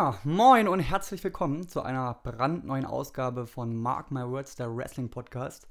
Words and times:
Ja, 0.00 0.18
moin 0.24 0.66
und 0.66 0.80
herzlich 0.80 1.22
willkommen 1.22 1.68
zu 1.68 1.82
einer 1.82 2.14
brandneuen 2.22 2.86
Ausgabe 2.86 3.46
von 3.46 3.76
Mark 3.76 4.10
My 4.10 4.22
Words, 4.22 4.56
der 4.56 4.74
Wrestling 4.74 5.10
Podcast. 5.10 5.68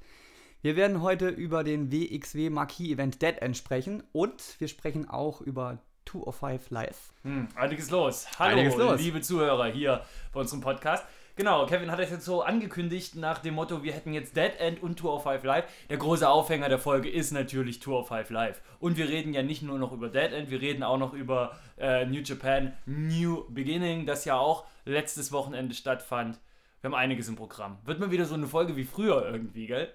Wir 0.61 0.75
werden 0.75 1.01
heute 1.01 1.29
über 1.29 1.63
den 1.63 1.91
WXW 1.91 2.51
Marquis 2.51 2.91
Event 2.91 3.23
Dead 3.23 3.41
End 3.41 3.57
sprechen 3.57 4.03
und 4.11 4.55
wir 4.59 4.67
sprechen 4.67 5.09
auch 5.09 5.41
über 5.41 5.79
205 6.05 6.69
Live. 6.69 7.11
Hm, 7.23 7.47
einiges 7.55 7.89
los. 7.89 8.27
Hallo, 8.37 8.59
Einiges 8.59 8.75
los. 8.77 9.01
liebe 9.01 9.21
Zuhörer 9.21 9.65
hier 9.65 10.05
bei 10.31 10.41
unserem 10.41 10.61
Podcast. 10.61 11.07
Genau, 11.35 11.65
Kevin 11.65 11.89
hat 11.89 11.99
es 11.99 12.09
jetzt 12.11 12.25
so 12.25 12.41
angekündigt 12.41 13.15
nach 13.15 13.39
dem 13.39 13.53
Motto, 13.53 13.81
wir 13.83 13.93
hätten 13.93 14.11
jetzt 14.13 14.35
Dead 14.35 14.51
End 14.59 14.83
und 14.83 14.97
Tour 14.99 15.13
of 15.15 15.23
Five 15.23 15.43
Live. 15.43 15.65
Der 15.89 15.97
große 15.97 16.27
Aufhänger 16.27 16.67
der 16.67 16.79
Folge 16.79 17.09
ist 17.09 17.31
natürlich 17.31 17.79
Tour 17.79 17.99
of 17.99 18.09
Five 18.09 18.29
Live. 18.29 18.61
Und 18.79 18.97
wir 18.97 19.07
reden 19.07 19.33
ja 19.33 19.41
nicht 19.41 19.61
nur 19.61 19.79
noch 19.79 19.93
über 19.93 20.09
Dead 20.09 20.33
End, 20.33 20.49
wir 20.49 20.59
reden 20.61 20.83
auch 20.83 20.97
noch 20.97 21.13
über 21.13 21.57
äh, 21.77 22.05
New 22.05 22.19
Japan 22.21 22.73
New 22.85 23.45
Beginning, 23.49 24.05
das 24.05 24.25
ja 24.25 24.37
auch 24.37 24.65
letztes 24.83 25.31
Wochenende 25.31 25.73
stattfand. 25.75 26.39
Wir 26.81 26.89
haben 26.89 26.95
einiges 26.95 27.27
im 27.29 27.35
Programm. 27.37 27.77
Wird 27.85 27.99
mal 27.99 28.11
wieder 28.11 28.25
so 28.25 28.33
eine 28.35 28.47
Folge 28.47 28.75
wie 28.75 28.85
früher 28.85 29.25
irgendwie, 29.25 29.67
gell? 29.67 29.93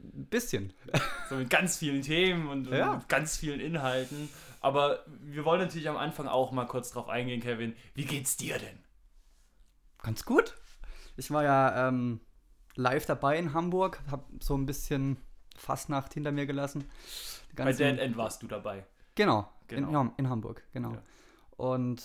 Ein 0.00 0.26
bisschen. 0.26 0.72
So 1.28 1.36
mit 1.36 1.48
ganz 1.48 1.76
vielen 1.78 2.02
Themen 2.02 2.48
und, 2.48 2.66
und 2.66 2.76
Ja. 2.76 2.94
mit 2.96 3.08
ganz 3.08 3.36
vielen 3.36 3.60
Inhalten. 3.60 4.28
Aber 4.60 5.04
wir 5.20 5.44
wollen 5.44 5.60
natürlich 5.60 5.88
am 5.88 5.96
Anfang 5.96 6.26
auch 6.26 6.50
mal 6.50 6.66
kurz 6.66 6.90
drauf 6.90 7.08
eingehen, 7.08 7.40
Kevin. 7.40 7.76
Wie 7.94 8.04
geht's 8.04 8.36
dir 8.36 8.58
denn? 8.58 8.78
Ganz 10.02 10.24
gut. 10.24 10.56
Ich 11.20 11.30
war 11.30 11.44
ja 11.44 11.88
ähm, 11.88 12.20
live 12.76 13.04
dabei 13.04 13.38
in 13.38 13.52
Hamburg, 13.52 14.00
habe 14.10 14.24
so 14.40 14.56
ein 14.56 14.64
bisschen 14.64 15.18
Fastnacht 15.54 16.14
hinter 16.14 16.32
mir 16.32 16.46
gelassen. 16.46 16.86
Bei 17.54 17.72
Dead 17.72 17.98
End 17.98 18.16
warst 18.16 18.42
du 18.42 18.46
dabei. 18.46 18.86
Genau, 19.16 19.46
Genau. 19.68 20.00
In, 20.00 20.12
in 20.16 20.30
Hamburg, 20.30 20.64
genau. 20.72 20.94
Ja. 20.94 21.02
Und 21.58 22.02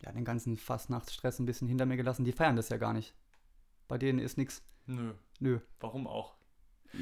ja, 0.00 0.12
den 0.12 0.24
ganzen 0.24 0.56
Fastnachtsstress 0.56 1.40
ein 1.40 1.44
bisschen 1.46 1.66
hinter 1.66 1.86
mir 1.86 1.96
gelassen. 1.96 2.24
Die 2.24 2.30
feiern 2.30 2.54
das 2.54 2.68
ja 2.68 2.76
gar 2.76 2.92
nicht. 2.92 3.16
Bei 3.88 3.98
denen 3.98 4.20
ist 4.20 4.38
nichts. 4.38 4.62
Nö, 4.86 5.14
Nö. 5.40 5.58
warum 5.80 6.06
auch? 6.06 6.35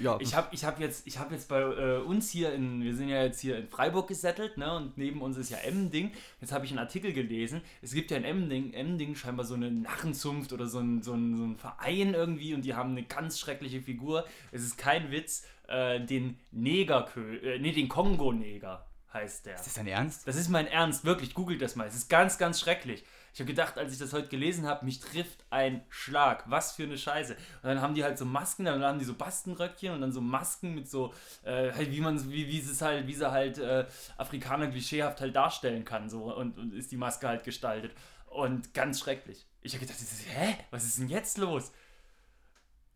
Ja, 0.02 0.18
Ich 0.20 0.34
habe 0.34 0.48
ich 0.52 0.64
hab 0.64 0.80
jetzt, 0.80 1.06
ich 1.06 1.18
hab 1.18 1.30
jetzt 1.32 1.48
bei 1.48 1.60
äh, 1.60 1.98
uns 1.98 2.30
hier 2.30 2.52
in, 2.52 2.82
wir 2.82 2.94
sind 2.94 3.08
ja 3.08 3.22
jetzt 3.22 3.40
hier 3.40 3.58
in 3.58 3.68
Freiburg 3.68 4.08
gesettelt, 4.08 4.56
ne? 4.58 4.74
Und 4.74 4.98
neben 4.98 5.22
uns 5.22 5.36
ist 5.36 5.50
ja 5.50 5.58
Emmending. 5.58 6.12
Jetzt 6.40 6.52
habe 6.52 6.64
ich 6.64 6.70
einen 6.70 6.80
Artikel 6.80 7.12
gelesen. 7.12 7.60
Es 7.82 7.92
gibt 7.92 8.10
ja 8.10 8.16
in 8.16 8.24
Emmending, 8.24 8.72
Emmending 8.72 9.14
scheinbar 9.14 9.44
so 9.44 9.54
eine 9.54 9.70
Narrenzunft 9.70 10.52
oder 10.52 10.66
so 10.66 10.78
ein, 10.78 11.02
so, 11.02 11.12
ein, 11.12 11.36
so 11.36 11.44
ein 11.44 11.56
Verein 11.56 12.14
irgendwie 12.14 12.54
und 12.54 12.64
die 12.64 12.74
haben 12.74 12.90
eine 12.90 13.04
ganz 13.04 13.38
schreckliche 13.38 13.80
Figur. 13.80 14.26
Es 14.52 14.62
ist 14.62 14.78
kein 14.78 15.10
Witz, 15.10 15.46
äh, 15.68 16.00
den 16.00 16.38
Negerkö, 16.50 17.36
äh, 17.38 17.58
nee, 17.58 17.72
den 17.72 17.88
Kongo-Neger 17.88 18.86
heißt 19.14 19.46
der. 19.46 19.54
ist 19.54 19.66
das 19.66 19.74
dein 19.74 19.86
Ernst? 19.86 20.26
Das 20.26 20.36
ist 20.36 20.48
mein 20.48 20.66
Ernst, 20.66 21.04
wirklich, 21.04 21.34
googelt 21.34 21.62
das 21.62 21.76
mal. 21.76 21.86
Es 21.86 21.94
ist 21.94 22.10
ganz, 22.10 22.36
ganz 22.36 22.60
schrecklich. 22.60 23.04
Ich 23.34 23.40
habe 23.40 23.48
gedacht, 23.48 23.78
als 23.78 23.92
ich 23.92 23.98
das 23.98 24.12
heute 24.12 24.28
gelesen 24.28 24.64
habe, 24.64 24.84
mich 24.84 25.00
trifft 25.00 25.44
ein 25.50 25.84
Schlag. 25.88 26.48
Was 26.48 26.70
für 26.70 26.84
eine 26.84 26.96
Scheiße. 26.96 27.34
Und 27.34 27.64
dann 27.64 27.80
haben 27.80 27.96
die 27.96 28.04
halt 28.04 28.16
so 28.16 28.24
Masken, 28.24 28.64
dann 28.64 28.84
haben 28.84 29.00
die 29.00 29.04
so 29.04 29.14
Bastenröckchen 29.14 29.92
und 29.92 30.02
dann 30.02 30.12
so 30.12 30.20
Masken 30.20 30.72
mit 30.72 30.88
so, 30.88 31.12
äh, 31.42 31.72
halt 31.72 31.90
wie 31.90 32.00
man, 32.00 32.30
wie, 32.30 32.46
wie 32.46 32.60
es 32.60 32.80
halt, 32.80 33.08
wie 33.08 33.12
sie 33.14 33.28
halt 33.28 33.58
äh, 33.58 33.86
Afrikaner 34.18 34.68
klischeehaft 34.68 35.20
halt 35.20 35.34
darstellen 35.34 35.84
kann. 35.84 36.08
So 36.08 36.32
und, 36.32 36.56
und 36.56 36.74
ist 36.74 36.92
die 36.92 36.96
Maske 36.96 37.26
halt 37.26 37.42
gestaltet. 37.42 37.90
Und 38.26 38.72
ganz 38.72 39.00
schrecklich. 39.00 39.44
Ich 39.62 39.74
habe 39.74 39.84
gedacht, 39.84 39.98
hä? 40.28 40.56
Was 40.70 40.84
ist 40.84 40.98
denn 40.98 41.08
jetzt 41.08 41.36
los? 41.36 41.72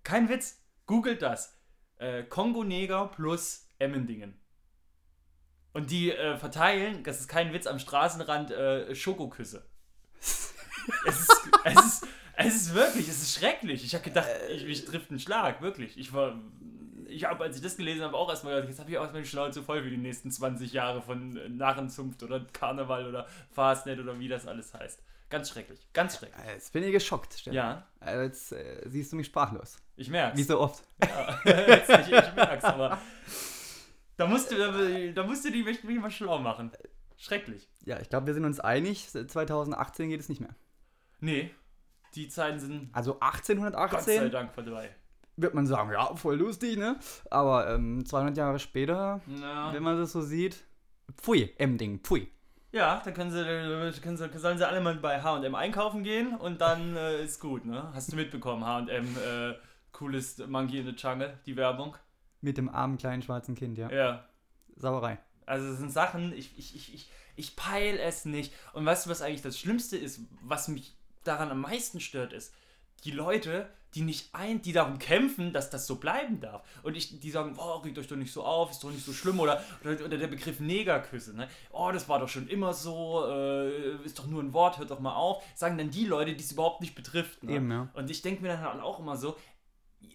Kein 0.04 0.28
Witz, 0.28 0.62
googelt 0.86 1.20
das. 1.20 1.58
Äh, 1.96 2.22
Kongo-Neger 2.22 3.08
plus 3.08 3.66
Emmendingen. 3.80 4.38
Und 5.72 5.90
die 5.90 6.12
äh, 6.12 6.36
verteilen, 6.36 7.02
das 7.02 7.18
ist 7.18 7.26
kein 7.26 7.52
Witz, 7.52 7.66
am 7.66 7.80
Straßenrand 7.80 8.52
äh, 8.52 8.94
Schokoküsse. 8.94 9.67
Es, 10.20 10.52
ist, 11.06 11.48
es, 11.64 11.74
ist, 11.84 12.06
es 12.36 12.54
ist 12.56 12.74
wirklich, 12.74 13.08
es 13.08 13.22
ist 13.22 13.38
schrecklich. 13.38 13.84
Ich 13.84 13.94
habe 13.94 14.04
gedacht, 14.04 14.26
ich, 14.50 14.64
mich 14.64 14.84
trifft 14.84 15.10
ein 15.10 15.18
Schlag, 15.18 15.60
wirklich. 15.62 15.96
Ich 15.98 16.12
war, 16.12 16.38
ich 17.06 17.24
habe, 17.24 17.44
als 17.44 17.56
ich 17.56 17.62
das 17.62 17.76
gelesen 17.76 18.02
habe, 18.02 18.16
auch 18.16 18.28
erstmal 18.28 18.54
gedacht, 18.54 18.68
jetzt 18.70 18.80
habe 18.80 18.90
ich 18.90 18.98
auch 18.98 19.02
erstmal 19.02 19.22
die 19.22 19.28
Schnauze 19.28 19.62
voll 19.62 19.82
für 19.82 19.90
die 19.90 19.96
nächsten 19.96 20.30
20 20.30 20.72
Jahre 20.72 21.02
von 21.02 21.36
äh, 21.36 21.48
Narrenzunft 21.48 22.22
oder 22.22 22.44
Karneval 22.52 23.06
oder 23.06 23.26
Fastnet 23.52 23.98
oder 24.00 24.18
wie 24.18 24.28
das 24.28 24.46
alles 24.46 24.72
heißt. 24.74 25.02
Ganz 25.30 25.50
schrecklich, 25.50 25.78
ganz 25.92 26.16
schrecklich. 26.18 26.42
Äh, 26.46 26.54
Jetzt 26.54 26.72
bin 26.72 26.82
ich 26.84 26.92
geschockt, 26.92 27.34
Stefan. 27.34 27.52
Ja, 27.54 27.86
Äh, 28.00 28.22
Jetzt 28.24 28.52
äh, 28.52 28.82
siehst 28.86 29.12
du 29.12 29.16
mich 29.16 29.26
sprachlos. 29.26 29.76
ich 29.96 30.08
merke 30.08 30.36
Wie 30.38 30.42
so 30.42 30.58
oft. 30.58 30.82
Ja, 31.04 31.38
jetzt 31.44 31.88
nicht, 31.90 32.08
ich 32.08 32.34
merk's, 32.34 32.64
aber 32.64 32.98
da 34.16 34.26
musst 34.26 34.50
du, 34.50 34.56
da, 34.56 34.72
da 35.22 35.22
musst 35.28 35.44
du 35.44 35.50
die 35.52 35.62
mich, 35.62 35.84
mich 35.84 36.00
mal 36.00 36.10
schlau 36.10 36.38
machen. 36.38 36.72
Schrecklich. 37.18 37.68
Ja, 37.84 37.98
ich 38.00 38.08
glaube, 38.08 38.26
wir 38.28 38.34
sind 38.34 38.44
uns 38.44 38.60
einig. 38.60 39.08
2018 39.10 40.08
geht 40.08 40.20
es 40.20 40.28
nicht 40.28 40.40
mehr. 40.40 40.54
Nee, 41.20 41.50
die 42.14 42.28
Zeiten 42.28 42.58
sind 42.60 42.88
Also 42.92 43.14
Gott 43.14 43.44
sei 43.44 43.54
1818 43.54 44.30
Dank 44.30 44.54
vorbei. 44.54 44.94
wird 45.36 45.52
man 45.54 45.66
sagen, 45.66 45.90
ja, 45.92 46.14
voll 46.14 46.36
lustig, 46.36 46.78
ne? 46.78 46.98
Aber 47.30 47.68
ähm, 47.74 48.06
200 48.06 48.36
Jahre 48.36 48.58
später, 48.58 49.20
Ja, 49.40 49.72
wenn 49.72 49.82
man 49.82 49.98
das 49.98 50.12
so 50.12 50.22
sieht, 50.22 50.64
pfui, 51.20 51.52
M-Ding, 51.58 52.00
pfui. 52.00 52.28
ja 52.70 53.02
dann 53.04 53.14
können 53.14 53.30
sie, 53.32 54.00
können 54.00 54.16
sie, 54.16 54.38
sollen 54.38 54.58
sie 54.58 54.66
alle 54.68 54.80
mal 54.80 54.94
bei 54.94 55.20
H&M 55.20 55.54
einkaufen 55.54 56.04
gehen 56.04 56.36
und 56.36 56.60
dann 56.60 56.96
äh, 56.96 57.24
ist 57.24 57.40
gut, 57.40 57.64
ne? 57.64 57.90
Hast 57.92 58.12
du 58.12 58.16
mitbekommen, 58.16 58.64
H&M, 58.64 59.16
äh, 59.16 59.54
cooles 59.92 60.38
Monkey 60.46 60.78
in 60.78 60.86
the 60.86 60.92
Jungle, 60.96 61.36
die 61.46 61.56
Werbung? 61.56 61.96
Mit 62.40 62.56
dem 62.56 62.68
armen 62.68 62.96
kleinen 62.96 63.22
schwarzen 63.22 63.56
Kind, 63.56 63.76
ja. 63.76 63.90
Ja, 63.90 64.24
Sauerei. 64.76 65.18
Also 65.48 65.68
es 65.68 65.78
sind 65.78 65.92
Sachen, 65.92 66.32
ich, 66.32 66.58
ich, 66.58 66.74
ich, 66.74 66.94
ich, 66.94 67.10
ich 67.36 67.56
peil 67.56 67.98
es 67.98 68.24
nicht. 68.24 68.52
Und 68.72 68.84
weißt 68.84 69.06
du, 69.06 69.10
was 69.10 69.22
eigentlich 69.22 69.42
das 69.42 69.58
Schlimmste 69.58 69.96
ist, 69.96 70.20
was 70.42 70.68
mich 70.68 70.94
daran 71.24 71.50
am 71.50 71.60
meisten 71.60 72.00
stört, 72.00 72.32
ist, 72.32 72.52
die 73.04 73.10
Leute, 73.10 73.68
die 73.94 74.02
nicht 74.02 74.34
ein, 74.34 74.60
die 74.60 74.72
darum 74.72 74.98
kämpfen, 74.98 75.52
dass 75.52 75.70
das 75.70 75.86
so 75.86 75.96
bleiben 75.96 76.40
darf. 76.40 76.62
Und 76.82 76.96
ich, 76.96 77.20
die 77.20 77.30
sagen, 77.30 77.54
oh, 77.56 77.76
regt 77.76 77.98
euch 77.98 78.08
doch 78.08 78.16
nicht 78.16 78.32
so 78.32 78.44
auf, 78.44 78.70
ist 78.70 78.84
doch 78.84 78.90
nicht 78.90 79.04
so 79.04 79.12
schlimm. 79.12 79.40
Oder, 79.40 79.62
oder, 79.82 80.04
oder 80.04 80.18
der 80.18 80.26
Begriff 80.26 80.60
Negerküsse, 80.60 81.34
ne? 81.34 81.48
Oh, 81.70 81.90
das 81.92 82.08
war 82.08 82.18
doch 82.18 82.28
schon 82.28 82.48
immer 82.48 82.74
so, 82.74 83.24
äh, 83.26 84.04
ist 84.04 84.18
doch 84.18 84.26
nur 84.26 84.42
ein 84.42 84.52
Wort, 84.52 84.78
hört 84.78 84.90
doch 84.90 85.00
mal 85.00 85.14
auf. 85.14 85.42
Sagen 85.54 85.78
dann 85.78 85.90
die 85.90 86.04
Leute, 86.04 86.34
die 86.34 86.44
es 86.44 86.52
überhaupt 86.52 86.80
nicht 86.80 86.94
betrifft. 86.94 87.42
Ne? 87.42 87.56
Eben, 87.56 87.70
ja. 87.70 87.88
Und 87.94 88.10
ich 88.10 88.20
denke 88.20 88.42
mir 88.42 88.48
dann 88.48 88.60
halt 88.60 88.82
auch 88.82 88.98
immer 88.98 89.16
so, 89.16 89.36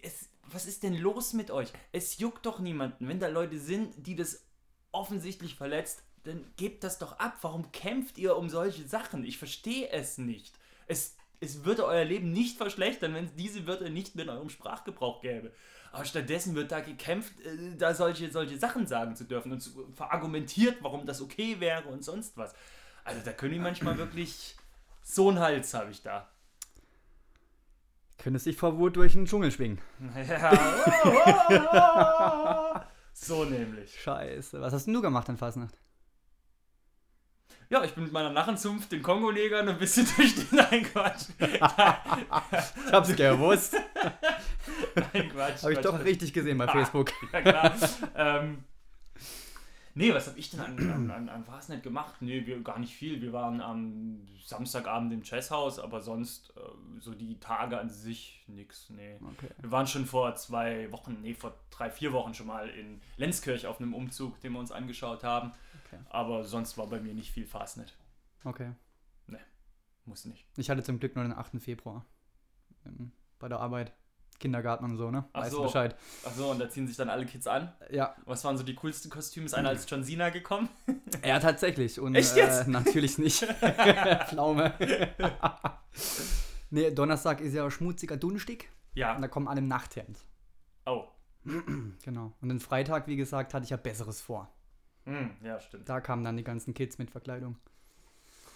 es, 0.02 0.30
was 0.44 0.66
ist 0.66 0.84
denn 0.84 0.96
los 0.96 1.34
mit 1.34 1.50
euch? 1.50 1.70
Es 1.92 2.20
juckt 2.20 2.46
doch 2.46 2.60
niemanden. 2.60 3.08
Wenn 3.08 3.20
da 3.20 3.28
Leute 3.28 3.58
sind, 3.58 4.06
die 4.06 4.16
das 4.16 4.46
offensichtlich 4.94 5.56
verletzt, 5.56 6.04
dann 6.24 6.46
gebt 6.56 6.84
das 6.84 7.00
doch 7.00 7.20
ab. 7.20 7.38
Warum 7.42 7.72
kämpft 7.72 8.18
ihr 8.18 8.38
um 8.38 8.50
solche 8.50 8.88
Sachen? 8.88 9.26
Ich 9.26 9.38
verstehe 9.38 9.90
es 9.90 10.18
nicht. 10.18 10.54
Es, 10.88 11.18
es 11.42 11.66
würde 11.66 11.86
euer 11.86 12.06
Leben 12.06 12.32
nicht 12.32 12.58
verschlechtern, 12.58 13.14
wenn 13.14 13.26
es 13.26 13.36
diese 13.36 13.68
Wörter 13.68 13.90
nicht 13.90 14.16
in 14.16 14.30
eurem 14.30 14.50
Sprachgebrauch 14.50 15.22
gäbe. 15.22 15.52
Aber 15.92 16.06
stattdessen 16.06 16.56
wird 16.56 16.72
da 16.72 16.80
gekämpft, 16.80 17.34
äh, 17.42 17.76
da 17.78 17.94
solche, 17.94 18.32
solche 18.32 18.58
Sachen 18.58 18.88
sagen 18.88 19.16
zu 19.16 19.26
dürfen 19.26 19.52
und 19.52 19.60
zu, 19.60 19.92
verargumentiert, 19.94 20.78
warum 20.82 21.06
das 21.06 21.22
okay 21.22 21.60
wäre 21.60 21.90
und 21.90 22.04
sonst 22.04 22.38
was. 22.38 22.56
Also 23.04 23.22
da 23.24 23.34
können 23.34 23.54
die 23.54 23.60
manchmal 23.60 23.98
wirklich 23.98 24.56
so 25.04 25.30
einen 25.30 25.40
Hals 25.40 25.74
habe 25.74 25.92
ich 25.92 26.02
da. 26.02 26.30
Könntest 28.18 28.46
dich 28.46 28.56
vor 28.56 28.78
Wut 28.78 28.96
durch 28.96 29.14
den 29.14 29.26
Dschungel 29.26 29.52
schwingen. 29.52 29.82
Ja. 31.60 32.88
So 33.14 33.46
nämlich. 33.46 34.00
Scheiße. 34.02 34.60
Was 34.62 34.74
hast 34.74 34.86
denn 34.86 34.94
du 34.94 35.02
gemacht 35.02 35.30
an 35.30 35.38
Fasnacht? 35.38 35.78
Ja, 37.70 37.84
ich 37.84 37.94
bin 37.94 38.04
mit 38.04 38.14
meiner 38.14 38.30
Narrenzunft 38.30 38.92
den 38.92 39.02
Kongo-Negern 39.02 39.68
ein 39.68 39.78
bisschen 39.80 40.06
durch 40.18 40.36
den 40.36 40.48
Nein, 40.52 40.84
Quatsch. 40.84 41.30
Ich 41.40 42.92
hab's 42.92 43.16
gewusst. 43.16 43.76
Nein, 45.14 45.30
Quatsch. 45.30 45.64
Hab 45.64 45.70
ich 45.72 45.80
Quatsch, 45.80 45.86
doch 45.86 46.04
richtig 46.04 46.34
gesehen 46.34 46.58
bei 46.58 46.68
Ah. 46.68 46.72
Facebook. 46.72 47.12
Ja, 47.32 47.42
klar. 47.42 47.74
ähm, 48.16 48.64
nee, 49.96 50.14
was 50.14 50.28
habe 50.28 50.40
ich 50.40 50.50
denn 50.52 50.60
an, 50.60 50.78
an, 50.90 51.12
an, 51.12 51.30
an 51.30 51.44
Fastnet 51.46 51.84
gemacht? 51.84 52.16
Nee, 52.22 52.46
wir, 52.46 52.62
gar 52.62 52.80
nicht 52.80 52.94
viel. 52.94 53.22
Wir 53.22 53.34
waren 53.34 53.62
am 53.62 54.28
Samstagabend 54.44 55.14
im 55.14 55.22
Jazzhaus, 55.24 55.80
aber 55.80 56.02
sonst 56.02 56.54
äh, 56.58 57.00
so 57.00 57.14
die 57.14 57.40
Tage 57.40 57.80
an 57.80 57.90
sich 57.90 58.44
nix. 58.48 58.90
Nee. 58.90 59.18
Okay. 59.34 59.50
Wir 59.60 59.72
waren 59.72 59.88
schon 59.88 60.06
vor 60.06 60.36
zwei 60.36 60.92
Wochen, 60.92 61.18
nee, 61.22 61.34
vor 61.34 61.54
drei, 61.70 61.90
vier 61.90 62.14
Wochen 62.14 62.34
schon 62.34 62.48
mal 62.48 62.70
in 62.70 63.02
Lenzkirch 63.18 63.68
auf 63.68 63.80
einem 63.80 63.94
Umzug, 63.94 64.40
den 64.42 64.54
wir 64.54 64.60
uns 64.60 64.72
angeschaut 64.72 65.24
haben. 65.24 65.52
Okay. 65.86 66.00
Aber 66.10 66.44
sonst 66.44 66.78
war 66.78 66.88
bei 66.88 67.00
mir 67.00 67.14
nicht 67.14 67.32
viel 67.32 67.46
Fastnet. 67.46 67.98
Okay. 68.44 68.74
Muss 70.06 70.26
nicht. 70.26 70.46
Ich 70.58 70.70
hatte 70.70 70.84
zum 70.84 71.00
Glück 71.00 71.16
nur 71.16 71.24
den 71.24 71.34
8. 71.34 71.62
Februar. 71.62 72.06
Ähm, 72.86 73.12
Bei 73.40 73.48
der 73.48 73.60
Arbeit. 73.60 73.94
Kindergarten 74.44 74.84
und 74.86 74.98
so, 74.98 75.10
ne? 75.10 75.24
Ach 75.34 75.42
Weißt 75.44 75.52
so. 75.54 75.64
Bescheid. 75.64 75.96
Achso, 76.26 76.52
und 76.52 76.60
da 76.60 76.70
ziehen 76.70 76.86
sich 76.86 76.98
dann 76.98 77.10
alle 77.10 77.26
Kids 77.26 77.48
an. 77.48 77.72
Ja, 77.90 78.14
Was 78.26 78.44
waren 78.44 78.58
so 78.58 78.64
die 78.64 78.76
coolsten 78.76 79.10
Kostüme? 79.10 79.46
Ist 79.46 79.54
einer 79.54 79.70
als 79.70 79.90
John 79.90 80.04
Cena 80.04 80.30
gekommen? 80.30 80.68
ja, 81.26 81.40
tatsächlich. 81.40 82.00
Und, 82.00 82.14
Echt 82.16 82.36
jetzt? 82.36 82.68
Äh, 82.68 82.70
natürlich 82.70 83.18
nicht. 83.18 83.40
Pflaume. 84.28 84.74
nee, 86.70 86.92
Donnerstag 86.92 87.40
ist 87.42 87.54
ja 87.54 87.70
schmutziger 87.72 88.18
Dunstig. 88.18 88.70
Ja. 88.96 89.16
Und 89.16 89.22
da 89.22 89.28
kommen 89.30 89.48
alle 89.48 89.60
im 89.60 89.68
Nachthemd. 89.68 90.20
Oh. 90.86 91.06
Genau. 92.04 92.34
Und 92.42 92.50
den 92.50 92.60
Freitag, 92.60 93.08
wie 93.08 93.16
gesagt, 93.16 93.54
hatte 93.54 93.64
ich 93.64 93.70
ja 93.70 93.78
Besseres 93.78 94.22
vor. 94.22 94.54
Hm, 95.06 95.32
ja, 95.44 95.60
stimmt. 95.60 95.88
Da 95.90 96.00
kamen 96.02 96.24
dann 96.24 96.38
die 96.38 96.44
ganzen 96.44 96.74
Kids 96.74 96.98
mit 96.98 97.10
Verkleidung. 97.12 97.58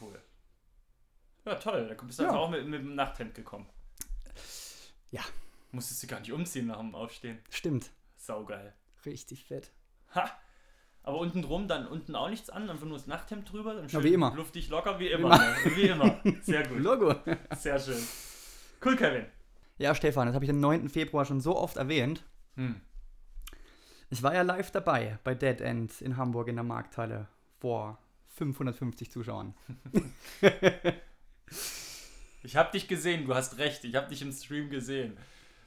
Cool. 0.02 0.20
Ja, 1.46 1.56
toll. 1.56 1.88
Da 1.88 2.04
bist 2.04 2.20
du 2.20 2.24
Ja. 2.24 2.30
also 2.30 2.42
auch 2.42 2.50
mit, 2.50 2.68
mit 2.68 2.82
dem 2.82 2.96
Nachthemd 2.96 3.34
gekommen. 3.34 3.68
Ja. 5.12 5.22
Musstest 5.78 6.02
du 6.02 6.08
gar 6.08 6.20
nicht 6.22 6.32
umziehen 6.34 6.66
nach 6.66 6.80
dem 6.80 6.96
Aufstehen. 6.96 7.38
Stimmt. 7.52 7.92
Saugeil. 8.16 8.74
Richtig 9.06 9.46
fett. 9.46 9.72
Ha! 10.16 10.28
Aber 11.04 11.20
unten 11.20 11.44
drum 11.44 11.68
dann 11.68 11.86
unten 11.86 12.16
auch 12.16 12.32
nichts 12.32 12.50
an, 12.50 12.68
einfach 12.68 12.88
nur 12.88 12.98
das 12.98 13.06
Nachthemd 13.06 13.52
drüber. 13.52 13.76
Dann 13.76 13.88
Ja, 13.88 14.04
wie 14.04 14.12
immer. 14.12 14.34
Luftig 14.36 14.70
locker, 14.70 14.98
wie 15.00 15.10
immer. 15.10 15.36
immer. 15.36 15.38
Ne? 15.38 15.76
Wie 15.76 15.82
immer. 15.84 16.20
Sehr 16.42 16.68
gut. 16.68 16.80
Logo. 16.80 17.14
Sehr 17.56 17.78
schön. 17.80 18.02
Cool, 18.84 18.96
Kevin. 18.96 19.28
Ja, 19.78 19.94
Stefan, 19.94 20.26
das 20.26 20.34
habe 20.34 20.46
ich 20.46 20.50
am 20.50 20.60
9. 20.60 20.90
Februar 20.90 21.26
schon 21.26 21.42
so 21.42 21.56
oft 21.56 21.78
erwähnt. 21.78 22.24
Hm. 22.56 22.82
Ich 24.10 24.24
war 24.24 24.34
ja 24.34 24.42
live 24.42 24.72
dabei 24.72 25.20
bei 25.24 25.36
Dead 25.36 25.62
End 25.62 26.02
in 26.02 26.18
Hamburg 26.18 26.48
in 26.48 26.56
der 26.56 26.64
Markthalle 26.64 27.28
vor 27.60 28.00
550 28.30 29.12
Zuschauern. 29.12 29.54
Ich 32.44 32.56
habe 32.56 32.72
dich 32.72 32.88
gesehen, 32.88 33.26
du 33.26 33.36
hast 33.36 33.58
recht. 33.58 33.84
Ich 33.84 33.94
habe 33.96 34.08
dich 34.08 34.22
im 34.22 34.32
Stream 34.32 34.70
gesehen. 34.70 35.18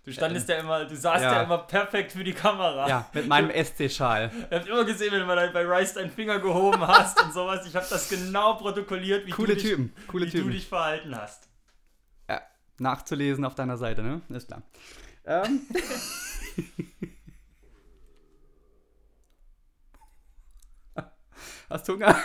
Du 0.04 0.12
standest 0.12 0.48
ja 0.48 0.56
immer, 0.56 0.86
du 0.86 0.96
saßt 0.96 1.22
ja. 1.22 1.32
Ja. 1.34 1.42
immer 1.42 1.58
perfekt 1.58 2.12
für 2.12 2.24
die 2.24 2.32
Kamera. 2.32 2.88
Ja, 2.88 3.06
mit 3.12 3.28
meinem 3.28 3.50
SC-Schal. 3.50 4.30
Ihr 4.50 4.58
habt 4.58 4.66
immer 4.66 4.84
gesehen, 4.84 5.12
wenn 5.12 5.20
du 5.20 5.52
bei 5.52 5.66
Rice 5.66 5.94
deinen 5.94 6.10
Finger 6.10 6.38
gehoben 6.38 6.86
hast 6.86 7.22
und 7.22 7.34
sowas. 7.34 7.66
Ich 7.66 7.76
habe 7.76 7.86
das 7.88 8.08
genau 8.08 8.54
protokolliert, 8.54 9.26
wie, 9.26 9.30
Coole 9.30 9.48
du, 9.48 9.54
dich, 9.56 9.64
Typen, 9.70 9.92
coole 10.06 10.26
wie 10.26 10.30
Typen. 10.30 10.46
du 10.46 10.52
dich 10.52 10.66
verhalten 10.66 11.14
hast. 11.14 11.48
Ja, 12.30 12.40
nachzulesen 12.78 13.44
auf 13.44 13.54
deiner 13.54 13.76
Seite, 13.76 14.02
ne? 14.02 14.22
Ist 14.30 14.48
klar. 14.48 14.62
Ähm. 15.26 15.60
Hast 21.70 21.88
du 21.88 21.92
Hunger? 21.94 22.16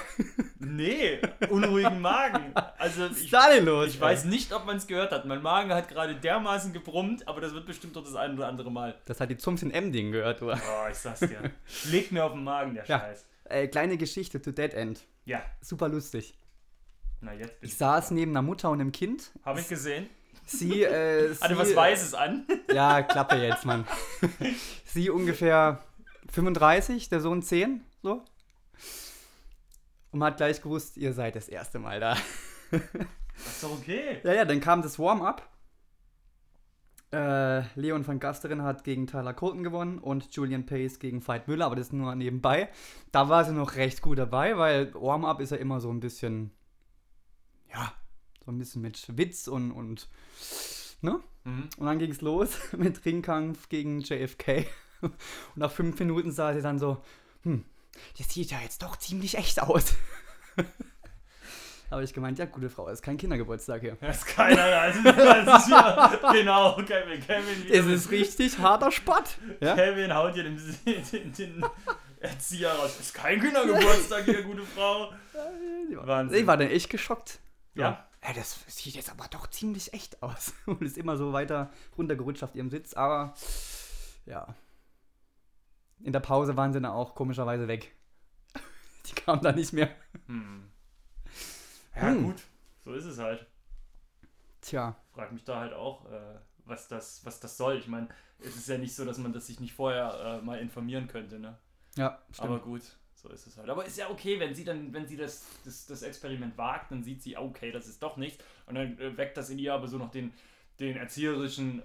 Nee, 0.58 1.20
unruhigen 1.50 2.02
Magen. 2.02 2.52
Also 2.80 3.04
Was 3.04 3.12
ist 3.12 3.26
ich, 3.26 3.30
da 3.32 3.48
denn 3.50 3.66
los? 3.66 3.90
ich 3.90 4.02
weiß 4.02 4.26
nicht, 4.26 4.52
ob 4.52 4.66
man 4.66 4.78
es 4.78 4.88
gehört 4.88 5.12
hat. 5.12 5.26
Mein 5.26 5.42
Magen 5.44 5.72
hat 5.72 5.88
gerade 5.88 6.16
dermaßen 6.16 6.74
gebrummt, 6.74 7.28
aber 7.28 7.42
das 7.42 7.54
wird 7.54 7.68
bestimmt 7.68 7.96
doch 7.96 8.04
das 8.04 8.16
ein 8.16 8.36
oder 8.36 8.48
andere 8.48 8.72
Mal. 8.72 8.96
Das 9.06 9.20
hat 9.22 9.30
die 9.30 9.38
Zums 9.38 9.62
in 9.62 9.70
M-Ding 9.72 10.12
gehört, 10.12 10.42
oder? 10.42 10.56
Oh, 10.60 10.90
ich 10.90 10.98
sag's 10.98 11.20
dir. 11.20 11.52
Schlägt 11.66 12.12
mir 12.12 12.26
auf 12.26 12.32
den 12.34 12.44
Magen, 12.44 12.74
der 12.74 12.86
Ja. 12.86 13.00
Scheiß. 13.00 13.26
Äh, 13.46 13.68
kleine 13.68 13.98
Geschichte 13.98 14.42
zu 14.42 14.52
Dead 14.52 14.74
End. 14.74 15.02
Ja, 15.26 15.44
Super 15.62 15.88
lustig. 15.90 16.36
na 17.22 17.34
jetzt 17.34 17.60
bin 17.62 17.70
Ich 17.70 17.78
saß 17.78 18.10
neben 18.12 18.32
einer 18.32 18.42
Mutter 18.42 18.72
und 18.72 18.82
einem 18.82 18.92
Kind. 18.92 19.32
Habe 19.44 19.60
ich 19.60 19.68
gesehen. 19.70 20.10
Sie, 20.48 20.82
äh, 20.84 21.32
sie, 21.34 21.40
Hatte 21.44 21.58
was 21.58 21.76
Weißes 21.76 22.16
an. 22.16 22.48
Ja, 22.74 23.04
Klappe 23.04 23.36
jetzt, 23.36 23.64
Mann. 23.66 23.86
Sie 24.86 25.12
ungefähr 25.12 25.84
35, 26.32 27.10
der 27.10 27.20
Sohn 27.20 27.44
10, 27.44 27.82
so. 28.02 28.24
Und 30.16 30.20
man 30.20 30.28
hat 30.32 30.38
gleich 30.38 30.62
gewusst, 30.62 30.96
ihr 30.96 31.12
seid 31.12 31.36
das 31.36 31.50
erste 31.50 31.78
Mal 31.78 32.00
da. 32.00 32.14
ist 32.72 33.62
doch 33.62 33.72
okay. 33.72 34.22
Ja, 34.24 34.32
ja, 34.32 34.46
dann 34.46 34.62
kam 34.62 34.82
das 34.82 34.98
Warm-up. 34.98 35.46
Äh, 37.12 37.64
Leon 37.78 38.08
van 38.08 38.22
Gasteren 38.22 38.64
hat 38.64 38.86
gegen 38.86 39.08
Tyler 39.08 39.34
Colton 39.34 39.62
gewonnen 39.62 40.00
und 40.00 40.34
Julian 40.34 40.66
Pace 40.66 41.00
gegen 41.00 41.28
Veit 41.28 41.50
Müller, 41.50 41.66
aber 41.66 41.76
das 41.76 41.92
nur 41.92 42.16
nebenbei. 42.16 42.70
Da 43.12 43.28
war 43.28 43.44
sie 43.44 43.52
noch 43.52 43.76
recht 43.76 44.02
gut 44.02 44.18
dabei, 44.18 44.58
weil 44.58 44.94
Warm-up 44.94 45.42
ist 45.42 45.50
ja 45.50 45.58
immer 45.58 45.82
so 45.82 45.90
ein 45.90 46.00
bisschen, 46.00 46.52
ja, 47.74 47.92
so 48.46 48.54
ein 48.54 48.58
bisschen 48.58 48.84
mit 48.84 49.18
Witz 49.18 49.50
und, 49.50 49.74
und 49.74 50.08
ne? 51.02 51.20
Mhm. 51.44 51.68
Und 51.76 51.86
dann 51.88 52.00
ging 52.00 52.12
es 52.12 52.22
los 52.22 52.58
mit 52.78 53.04
Ringkampf 53.04 53.68
gegen 53.68 54.00
JFK. 54.00 54.66
Und 55.02 55.14
nach 55.56 55.72
fünf 55.72 56.00
Minuten 56.00 56.32
sah 56.32 56.54
sie 56.54 56.62
dann 56.62 56.80
so, 56.80 57.00
hm, 57.44 57.66
das 58.18 58.30
sieht 58.30 58.52
ja 58.52 58.60
jetzt 58.62 58.82
doch 58.82 58.96
ziemlich 58.98 59.38
echt 59.38 59.62
aus. 59.62 59.96
Habe 61.92 62.04
ich 62.04 62.14
gemeint, 62.14 62.40
ja, 62.40 62.46
gute 62.46 62.70
Frau, 62.70 62.88
ist 62.88 63.04
kein 63.04 63.16
Kindergeburtstag 63.16 63.82
hier. 63.82 63.96
Das 64.02 64.18
ist 64.18 64.26
keiner, 64.26 64.64
also 64.64 65.04
das 65.04 65.64
ist 65.64 65.70
ja, 65.70 66.20
genau, 66.34 66.76
Kevin, 66.78 67.22
Kevin, 67.22 67.72
Es 67.72 67.86
ist 67.86 68.12
richtig 68.12 68.58
harter 68.58 68.92
Spott. 68.92 69.38
Ja? 69.62 69.76
Kevin 69.76 70.14
haut 70.14 70.36
dir 70.36 70.44
den, 70.44 70.60
den, 70.86 71.32
den 71.34 71.66
Erzieher 72.20 72.72
raus. 72.72 72.96
Das 72.98 73.08
ist 73.08 73.14
kein 73.14 73.40
Kindergeburtstag 73.40 74.26
hier, 74.26 74.42
gute 74.42 74.64
Frau. 74.64 75.14
Wahnsinn. 75.92 76.40
Ich 76.40 76.48
war 76.48 76.58
dann 76.58 76.70
echt 76.70 76.90
geschockt. 76.90 77.40
Ja. 77.76 78.08
Ja, 78.24 78.34
das 78.34 78.60
sieht 78.68 78.96
jetzt 78.96 79.12
aber 79.12 79.28
doch 79.30 79.48
ziemlich 79.48 79.94
echt 79.94 80.24
aus. 80.24 80.54
Und 80.66 80.82
ist 80.82 80.98
immer 80.98 81.18
so 81.18 81.34
weiter 81.34 81.72
runtergerutscht 81.98 82.44
auf 82.44 82.56
ihrem 82.56 82.70
Sitz, 82.70 82.94
aber 82.94 83.36
ja. 84.26 84.48
In 86.02 86.14
der 86.14 86.20
Pause 86.20 86.56
waren 86.58 86.74
sie 86.74 86.82
dann 86.82 86.92
auch 86.92 87.16
komischerweise 87.16 87.68
weg. 87.68 87.96
Die 89.06 89.14
kamen 89.14 89.42
da 89.42 89.52
nicht 89.52 89.74
mehr. 89.74 89.90
Hm. 90.28 90.70
Ja, 91.96 92.02
Hm. 92.10 92.24
gut, 92.26 92.44
so 92.84 92.94
ist 92.94 93.06
es 93.06 93.18
halt. 93.18 93.46
Tja, 94.62 94.96
Frag 95.14 95.32
mich 95.32 95.44
da 95.44 95.60
halt 95.60 95.74
auch, 95.74 96.06
äh, 96.12 96.40
was, 96.66 96.88
das, 96.88 97.24
was 97.26 97.40
das 97.40 97.56
soll. 97.56 97.78
Ich 97.78 97.88
meine, 97.88 98.10
es 98.40 98.56
ist 98.56 98.68
ja 98.68 98.78
nicht 98.78 98.96
so, 98.96 99.06
dass 99.06 99.18
man 99.18 99.32
das 99.32 99.48
sich 99.48 99.60
nicht 99.60 99.74
vorher 99.74 100.40
äh, 100.42 100.46
mal 100.46 100.60
informieren 100.60 101.08
könnte, 101.08 101.40
ne? 101.40 101.58
ja, 101.96 102.20
stimmt. 102.32 102.50
Aber 102.50 102.60
gut, 102.60 102.82
so 103.14 103.30
ist 103.30 103.48
es 103.48 103.58
halt. 103.58 103.70
Aber 103.70 103.86
ist 103.86 103.98
ja 103.98 104.10
okay, 104.10 104.40
wenn 104.40 104.54
sie 104.56 104.66
dann, 104.66 104.92
wenn 104.92 105.08
sie 105.08 105.16
das, 105.18 105.46
das, 105.64 105.86
das 105.86 106.02
Experiment 106.02 106.58
wagt, 106.58 106.92
dann 106.92 107.04
sieht 107.04 107.22
sie, 107.22 107.38
okay, 107.38 107.72
das 107.72 107.88
ist 107.88 108.02
doch 108.04 108.18
nichts. 108.18 108.44
Und 108.66 108.76
dann 108.76 108.98
äh, 109.00 109.16
weckt 109.18 109.38
das 109.38 109.50
in 109.52 109.60
ihr 109.60 109.74
aber 109.74 109.88
so 109.88 109.98
noch 109.98 110.12
den, 110.12 110.34
den 110.80 110.98
erzieherischen 110.98 111.82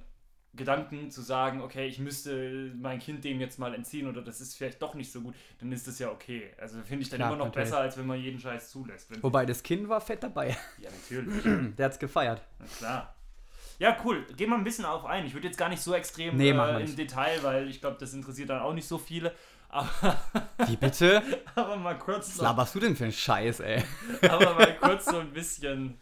Gedanken 0.55 1.11
zu 1.11 1.23
sagen, 1.23 1.61
okay, 1.63 1.87
ich 1.87 1.99
müsste 2.01 2.73
mein 2.81 2.99
Kind 2.99 3.25
dem 3.25 3.41
jetzt 3.41 3.59
mal 3.59 3.73
entziehen 3.75 4.09
oder 4.09 4.21
das 4.21 4.41
ist 4.41 4.57
vielleicht 4.57 4.83
doch 4.83 4.95
nicht 4.95 5.13
so 5.13 5.21
gut, 5.21 5.35
dann 5.61 5.71
ist 5.71 5.87
das 5.87 5.99
ja 6.01 6.11
okay. 6.11 6.51
Also 6.59 6.79
finde 6.83 7.03
ich 7.03 7.09
dann 7.09 7.19
Klar, 7.19 7.31
immer 7.31 7.39
noch 7.39 7.47
natürlich. 7.47 7.69
besser, 7.69 7.81
als 7.81 7.97
wenn 7.97 8.07
man 8.07 8.19
jeden 8.21 8.41
Scheiß 8.41 8.71
zulässt. 8.71 9.11
Wenn 9.11 9.23
Wobei 9.23 9.47
das 9.47 9.63
Kind 9.63 9.89
war 9.89 10.01
fett 10.01 10.23
dabei. 10.23 10.57
ja, 10.79 10.91
natürlich. 10.91 11.75
Der 11.77 11.87
hat's 11.87 11.99
gefeiert. 11.99 12.43
Na 12.59 12.67
klar. 12.79 13.15
Ja, 13.79 13.97
cool. 14.05 14.27
Gehen 14.37 14.51
wir 14.51 14.57
ein 14.57 14.65
bisschen 14.65 14.85
auf 14.85 15.07
ein. 15.07 15.25
Ich 15.25 15.33
würde 15.33 15.47
jetzt 15.47 15.57
gar 15.57 15.69
nicht 15.71 15.81
so 15.81 15.95
extrem 15.95 16.37
Nee, 16.37 16.51
äh, 16.51 16.83
im. 16.85 16.97
Detail, 16.97 17.43
weil 17.43 17.69
ich 17.69 17.81
glaube, 17.81 17.97
das 17.99 18.13
interessiert 18.13 18.51
dann 18.51 18.61
auch 18.61 18.75
nicht 18.75 18.87
so 18.87 18.99
viele. 18.99 19.33
Aber, 19.71 19.89
Wie 20.67 20.77
bitte? 20.77 21.23
aber 21.55 21.77
mal 21.77 21.97
kurz 21.97 22.29
Was 22.37 22.43
laberst 22.43 22.75
du 22.75 22.81
denn 22.81 22.97
für 22.97 23.05
einen 23.05 23.13
Scheiß, 23.13 23.61
ey? 23.61 23.83
aber 24.29 24.55
mal 24.55 24.77
kurz 24.81 25.05
so 25.07 25.19
ein 25.19 25.33
bisschen 25.33 25.97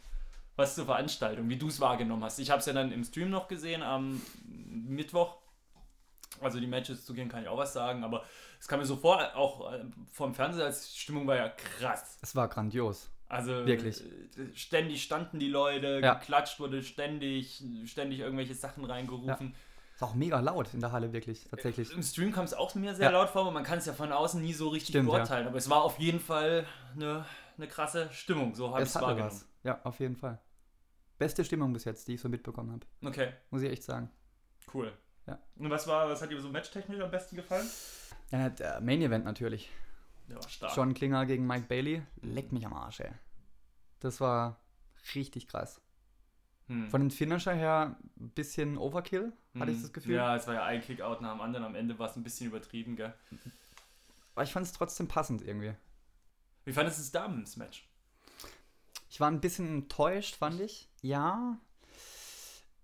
was 0.59 0.75
zur 0.75 0.85
Veranstaltung, 0.87 1.49
wie 1.49 1.57
du 1.57 1.69
es 1.69 1.81
wahrgenommen 1.81 2.25
hast. 2.25 2.39
Ich 2.41 2.51
habe 2.51 2.59
es 2.61 2.67
ja 2.67 2.73
dann 2.73 2.91
im 2.93 3.05
Stream 3.05 3.31
noch 3.31 3.47
gesehen 3.49 3.83
am 3.83 4.21
Mittwoch. 4.45 5.37
Also 6.41 6.61
die 6.61 6.67
Matches 6.67 7.05
zu 7.05 7.15
gehen 7.15 7.29
kann 7.29 7.43
ich 7.43 7.49
auch 7.49 7.57
was 7.57 7.73
sagen, 7.73 8.05
aber 8.05 8.25
es 8.61 8.69
kam 8.69 8.79
mir 8.81 8.87
so 8.87 8.97
vor, 8.97 9.35
auch 9.37 9.73
äh, 9.73 9.85
vom 10.13 10.35
Fernseher, 10.35 10.67
als 10.67 10.93
die 10.93 10.99
Stimmung 10.99 11.27
war 11.27 11.37
ja 11.37 11.49
krass. 11.49 12.19
Es 12.23 12.35
war 12.37 12.49
grandios. 12.49 13.11
Also 13.29 13.67
Wirklich. 13.67 14.01
äh, 14.03 14.55
ständig 14.55 15.03
standen 15.03 15.39
die 15.39 15.49
Leute, 15.49 16.01
Ja. 16.03 16.15
geklatscht 16.15 16.61
wurde 16.61 16.83
ständig, 16.83 17.63
ständig 17.87 18.21
irgendwelche 18.21 18.55
Sachen 18.55 18.85
reingerufen. 18.85 19.55
Ist 19.95 20.03
auch 20.03 20.15
mega 20.15 20.39
laut 20.39 20.73
in 20.75 20.81
der 20.81 20.93
Halle, 20.93 21.13
wirklich, 21.13 21.45
tatsächlich. 21.51 21.93
Im 21.93 22.03
Stream 22.05 22.31
kam 22.33 22.45
es 22.45 22.55
auch 22.55 22.73
mir 22.77 22.95
sehr 22.95 23.07
Ja. 23.07 23.19
laut 23.19 23.31
vor, 23.31 23.43
aber 23.43 23.51
man 23.51 23.65
kann 23.65 23.79
es 23.79 23.87
ja 23.87 23.93
von 23.93 24.13
außen 24.13 24.41
nie 24.41 24.53
so 24.53 24.69
richtig 24.69 24.91
Stimmt, 24.91 25.09
ja. 25.09 25.17
beurteilen. 25.17 25.47
Aber 25.49 25.59
es 25.59 25.69
war 25.69 25.83
auf 25.83 25.99
jeden 25.99 26.21
Fall 26.21 26.65
eine, 26.95 27.25
eine 27.57 27.67
krasse 27.67 28.09
Stimmung, 28.13 28.55
so 28.55 28.71
habe 28.71 28.83
ich 28.83 28.89
Es 28.89 28.95
wahrgenommen. 28.95 29.27
was. 29.27 29.45
Ja, 29.65 29.81
auf 29.83 29.99
jeden 29.99 30.15
Fall. 30.17 30.39
Beste 31.19 31.45
Stimmung 31.45 31.73
bis 31.73 31.85
jetzt, 31.85 32.07
die 32.09 32.15
ich 32.15 32.21
so 32.21 32.29
mitbekommen 32.29 32.71
habe. 32.73 32.87
Okay, 33.05 33.33
Muss 33.51 33.63
ich 33.63 33.71
echt 33.71 33.83
sagen. 33.83 34.11
cool. 34.73 34.93
Ja. 35.27 35.39
Und 35.57 35.69
was 35.71 35.87
war, 35.87 36.09
was 36.09 36.23
hat 36.23 36.31
dir 36.31 36.41
so 36.41 36.49
matchtechnisch 36.49 37.01
am 37.01 37.11
besten 37.11 37.37
gefallen? 37.37 37.69
Ja, 38.31 38.49
der 38.49 38.81
Main 38.81 39.03
Event 39.03 39.25
natürlich. 39.25 39.71
Der 40.29 40.37
war 40.37 40.49
stark. 40.49 40.77
John 40.77 40.95
Klinger 40.95 41.27
gegen 41.27 41.47
Mike 41.47 41.67
Bailey. 41.69 42.03
Leck 42.23 42.53
mich 42.53 42.65
am 42.67 42.73
Arsch, 42.75 43.01
ey. 43.01 43.11
Das 44.01 44.21
war 44.21 44.61
richtig 45.15 45.49
krass. 45.49 45.81
Hm. 46.69 46.89
Von 46.91 47.01
den 47.01 47.11
Finisher 47.11 47.55
her 47.55 47.97
ein 48.19 48.31
bisschen 48.31 48.77
Overkill, 48.79 49.33
hatte 49.59 49.71
ich 49.71 49.77
Hm. 49.79 49.83
das 49.83 49.93
Gefühl. 49.93 50.15
Ja, 50.15 50.37
es 50.37 50.47
war 50.47 50.55
ja 50.55 50.65
ein 50.65 50.81
Kickout 50.83 51.21
nach 51.21 51.33
dem 51.33 51.41
anderen. 51.41 51.65
Am 51.67 51.75
Ende 51.75 51.99
war 51.99 52.09
es 52.09 52.17
ein 52.17 52.23
bisschen 52.23 52.47
übertrieben, 52.47 52.95
gell? 52.97 53.13
Aber 54.35 54.45
ich 54.45 54.53
fand 54.53 54.67
es 54.67 54.73
trotzdem 54.73 55.09
passend 55.09 55.43
irgendwie. 55.43 55.75
Wie 56.65 56.73
fandest 56.73 56.99
du 56.99 57.03
das 57.03 57.11
Damen-Match? 57.11 57.89
Ich 59.09 59.21
war 59.21 59.31
ein 59.31 59.41
bisschen 59.41 59.69
enttäuscht, 59.69 60.37
fand 60.37 60.61
ich. 60.61 60.89
Ja. 61.03 61.59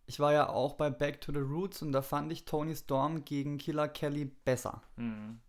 Ich 0.06 0.20
war 0.20 0.32
ja 0.32 0.48
auch 0.48 0.74
bei 0.74 0.90
Back 0.90 1.20
to 1.20 1.32
the 1.32 1.38
Roots 1.38 1.82
und 1.82 1.92
da 1.92 2.02
fand 2.02 2.30
ich 2.32 2.44
Tony 2.44 2.74
Storm 2.76 3.24
gegen 3.24 3.56
Killer 3.58 3.88
Kelly 3.88 4.26
besser. 4.26 4.82
Hm. 4.96 5.40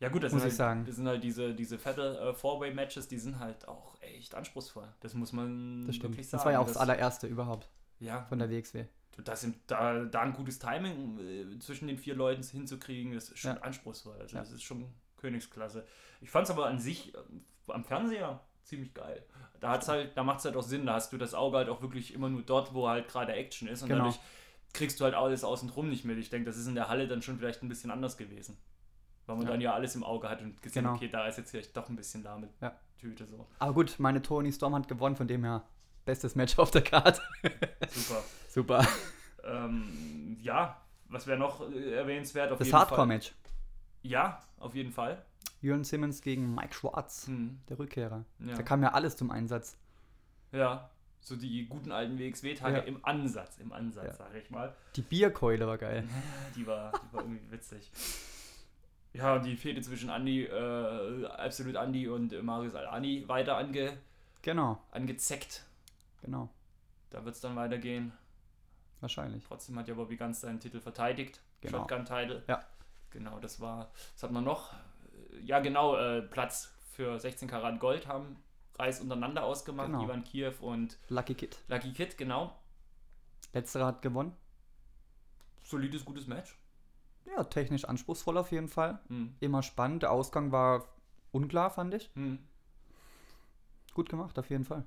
Ja 0.00 0.08
gut, 0.08 0.22
das 0.22 0.32
Muss 0.32 0.42
sind, 0.42 0.48
ich 0.52 0.52
halt, 0.52 0.56
sagen. 0.58 0.84
das 0.86 0.96
sind 0.96 1.06
halt 1.06 1.22
diese, 1.22 1.54
diese 1.54 1.78
fette 1.78 2.18
äh, 2.18 2.34
Four-Way-Matches, 2.34 3.08
die 3.08 3.18
sind 3.18 3.38
halt 3.38 3.66
auch 3.68 3.96
echt 4.02 4.34
anspruchsvoll. 4.34 4.88
Das 5.00 5.14
muss 5.14 5.32
man 5.32 5.86
Das 5.86 5.96
stimmt. 5.96 6.14
wirklich 6.14 6.28
sagen. 6.28 6.38
Das 6.40 6.44
war 6.44 6.52
ja 6.52 6.58
auch 6.58 6.66
das 6.66 6.76
allererste 6.76 7.26
überhaupt 7.26 7.68
ja, 8.00 8.24
von 8.26 8.38
der 8.38 8.50
WXW. 8.50 8.84
das 9.24 9.40
sind, 9.42 9.56
da, 9.68 10.04
da 10.04 10.20
ein 10.20 10.32
gutes 10.32 10.58
Timing 10.58 11.18
äh, 11.54 11.58
zwischen 11.60 11.88
den 11.88 11.96
vier 11.96 12.14
Leuten 12.14 12.42
hinzukriegen, 12.42 13.12
das 13.14 13.30
ist 13.30 13.38
schon 13.38 13.54
Ja. 13.56 13.62
anspruchsvoll. 13.62 14.16
Also 14.20 14.34
Ja. 14.36 14.42
das 14.42 14.50
ist 14.50 14.62
schon 14.62 14.92
Königsklasse. 15.16 15.86
Ich 16.20 16.30
fand 16.30 16.44
es 16.46 16.50
aber 16.50 16.66
an 16.66 16.78
sich 16.78 17.14
äh, 17.14 17.18
am 17.68 17.84
Fernseher 17.84 18.40
ziemlich 18.64 18.92
geil. 18.94 19.24
Da 19.60 19.70
hat's 19.70 19.88
halt, 19.88 20.16
da 20.16 20.22
macht 20.24 20.40
es 20.40 20.44
halt 20.44 20.56
auch 20.56 20.62
Sinn, 20.62 20.86
da 20.86 20.94
hast 20.94 21.12
du 21.12 21.18
das 21.18 21.34
Auge 21.34 21.56
halt 21.58 21.68
auch 21.68 21.80
wirklich 21.82 22.12
immer 22.14 22.28
nur 22.28 22.42
dort, 22.42 22.74
wo 22.74 22.88
halt 22.88 23.08
gerade 23.08 23.32
Action 23.32 23.68
ist 23.68 23.82
und 23.82 23.88
Genau. 23.88 24.04
dadurch 24.04 24.20
kriegst 24.72 24.98
du 25.00 25.04
halt 25.04 25.14
alles 25.14 25.44
außen 25.44 25.68
drum 25.70 25.88
nicht 25.88 26.04
mit. 26.04 26.18
Ich 26.18 26.30
denke, 26.30 26.46
das 26.46 26.56
ist 26.56 26.66
in 26.66 26.74
der 26.74 26.88
Halle 26.88 27.06
dann 27.06 27.22
schon 27.22 27.38
vielleicht 27.38 27.62
ein 27.62 27.68
bisschen 27.68 27.90
anders 27.90 28.16
gewesen. 28.16 28.56
Weil 29.26 29.36
man 29.36 29.46
Ja. 29.46 29.52
dann 29.52 29.60
ja 29.60 29.72
alles 29.74 29.94
im 29.94 30.02
Auge 30.04 30.28
hat 30.28 30.42
und 30.42 30.60
gesehen, 30.60 30.82
Genau. 30.84 30.96
okay, 30.96 31.08
da 31.08 31.26
ist 31.26 31.38
jetzt 31.38 31.50
vielleicht 31.52 31.74
doch 31.76 31.88
ein 31.88 31.96
bisschen 31.96 32.22
da 32.22 32.36
mit 32.36 32.50
Ja. 32.60 32.76
Tüte 32.98 33.26
so. 33.26 33.46
Aber 33.58 33.72
gut, 33.72 33.94
meine 33.98 34.20
Tony 34.20 34.52
Storm 34.52 34.74
hat 34.74 34.88
gewonnen, 34.88 35.16
von 35.16 35.28
dem 35.28 35.44
her 35.44 35.62
bestes 36.04 36.34
Match 36.34 36.58
auf 36.58 36.70
der 36.70 36.82
Karte. 36.82 37.22
Super. 37.88 38.22
Super. 38.48 38.86
Ähm, 39.44 40.36
ja, 40.40 40.80
was 41.08 41.26
wäre 41.26 41.38
noch 41.38 41.70
äh, 41.70 41.92
erwähnenswert? 41.94 42.50
Auf 42.52 42.58
Das 42.58 42.66
jeden 42.68 42.72
Fall. 42.78 42.86
Hardcore-Match. 42.86 43.32
Ja, 44.02 44.40
auf 44.58 44.74
jeden 44.74 44.92
Fall. 44.92 45.24
Jürgen 45.64 45.82
Simmons 45.84 46.20
gegen 46.20 46.54
Mike 46.54 46.74
Schwartz, 46.74 47.26
Hm. 47.26 47.58
der 47.70 47.78
Rückkehrer. 47.78 48.24
Ja. 48.40 48.54
Da 48.54 48.62
kam 48.62 48.82
ja 48.82 48.92
alles 48.92 49.16
zum 49.16 49.30
Einsatz. 49.30 49.76
ja, 50.52 50.90
so 51.20 51.36
die 51.36 51.66
guten 51.66 51.90
alten 51.90 52.18
WXW-Tage 52.18 52.76
Ja. 52.76 52.82
im 52.82 53.02
Ansatz, 53.02 53.56
im 53.58 53.72
Ansatz, 53.72 54.04
Ja. 54.08 54.12
sage 54.12 54.38
ich 54.40 54.50
mal. 54.50 54.74
Die 54.94 55.00
Bierkeule 55.00 55.66
war 55.66 55.78
geil. 55.78 56.04
Die 56.54 56.66
war, 56.66 56.92
die 56.92 57.12
war 57.16 57.22
irgendwie 57.22 57.50
witzig. 57.50 57.90
Ja, 59.14 59.34
und 59.36 59.46
die 59.46 59.56
Fehde 59.56 59.80
zwischen 59.80 60.10
Andy, 60.10 60.44
äh, 60.44 61.26
Absolute 61.26 61.78
Andy 61.78 62.08
und 62.08 62.32
äh, 62.34 62.42
Marius 62.42 62.74
Al-Ani 62.74 63.26
weiter 63.28 63.56
ange, 63.56 63.96
Genau, 64.42 64.78
angezeckt. 64.90 65.64
genau. 66.20 66.50
Da 67.10 67.24
wird 67.24 67.36
es 67.36 67.40
dann 67.40 67.56
weitergehen. 67.56 68.12
Wahrscheinlich. 69.00 69.44
Trotzdem 69.44 69.78
hat 69.78 69.88
ja 69.88 69.94
Bobby 69.94 70.16
Ganz 70.16 70.40
seinen 70.42 70.60
Titel 70.60 70.80
verteidigt. 70.80 71.40
Genau. 71.62 71.78
Shotgun-Title. 71.78 72.42
Ja. 72.48 72.64
Genau, 73.10 73.38
das 73.38 73.60
war. 73.60 73.90
Was 74.14 74.22
hat 74.24 74.32
man 74.32 74.44
noch? 74.44 74.74
Ja, 75.42 75.60
genau, 75.60 75.96
äh, 75.96 76.22
Platz 76.22 76.74
für 76.92 77.18
16 77.18 77.48
Karat 77.48 77.80
Gold 77.80 78.06
haben 78.06 78.36
Reis 78.78 79.00
untereinander 79.00 79.44
ausgemacht. 79.44 79.88
Genau. 79.88 80.04
Ivan 80.04 80.24
Kiev 80.24 80.60
und 80.60 80.98
Lucky 81.08 81.34
Kid. 81.34 81.58
Lucky 81.68 81.92
Kid, 81.92 82.18
genau. 82.18 82.56
Letzterer 83.52 83.86
hat 83.86 84.02
gewonnen. 84.02 84.34
Solides, 85.62 86.04
gutes 86.04 86.26
Match. 86.26 86.58
Ja, 87.24 87.44
technisch 87.44 87.84
anspruchsvoll 87.84 88.36
auf 88.36 88.52
jeden 88.52 88.68
Fall. 88.68 89.00
Hm. 89.08 89.36
Immer 89.40 89.62
spannend. 89.62 90.02
Der 90.02 90.10
Ausgang 90.10 90.52
war 90.52 90.88
unklar, 91.32 91.70
fand 91.70 91.94
ich. 91.94 92.10
Hm. 92.14 92.38
Gut 93.94 94.08
gemacht, 94.08 94.38
auf 94.38 94.50
jeden 94.50 94.64
Fall. 94.64 94.84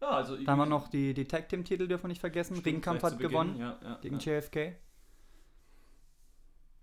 Ja, 0.00 0.10
also 0.10 0.36
Da 0.36 0.52
haben 0.52 0.58
wir 0.58 0.66
noch 0.66 0.88
die, 0.88 1.14
die 1.14 1.24
Tag 1.24 1.48
Team 1.48 1.64
Titel, 1.64 1.88
dürfen 1.88 2.04
wir 2.04 2.08
nicht 2.08 2.20
vergessen. 2.20 2.54
Stimmt, 2.54 2.66
Ringkampf 2.66 3.02
hat 3.02 3.16
Beginn, 3.16 3.30
gewonnen 3.30 3.56
Ja, 3.56 3.78
ja, 3.82 3.98
gegen. 4.00 4.18
JFK. 4.18 4.76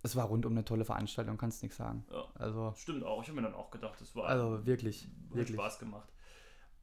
Es 0.05 0.15
war 0.15 0.25
rundum 0.25 0.51
eine 0.53 0.63
tolle 0.63 0.85
Veranstaltung, 0.85 1.35
kannst 1.35 1.63
nichts 1.63 1.77
sagen. 1.77 2.05
ja. 2.11 2.23
Also, 2.35 2.73
Stimmt 2.77 3.03
auch. 3.03 3.23
Ich 3.23 3.27
habe 3.27 3.37
mir 3.41 3.47
dann 3.47 3.55
auch 3.55 3.71
gedacht, 3.71 3.99
das 3.99 4.15
war 4.15 4.25
also 4.27 4.63
wirklich, 4.63 5.07
wirklich. 5.29 5.55
Spaß 5.57 5.79
gemacht. 5.79 6.07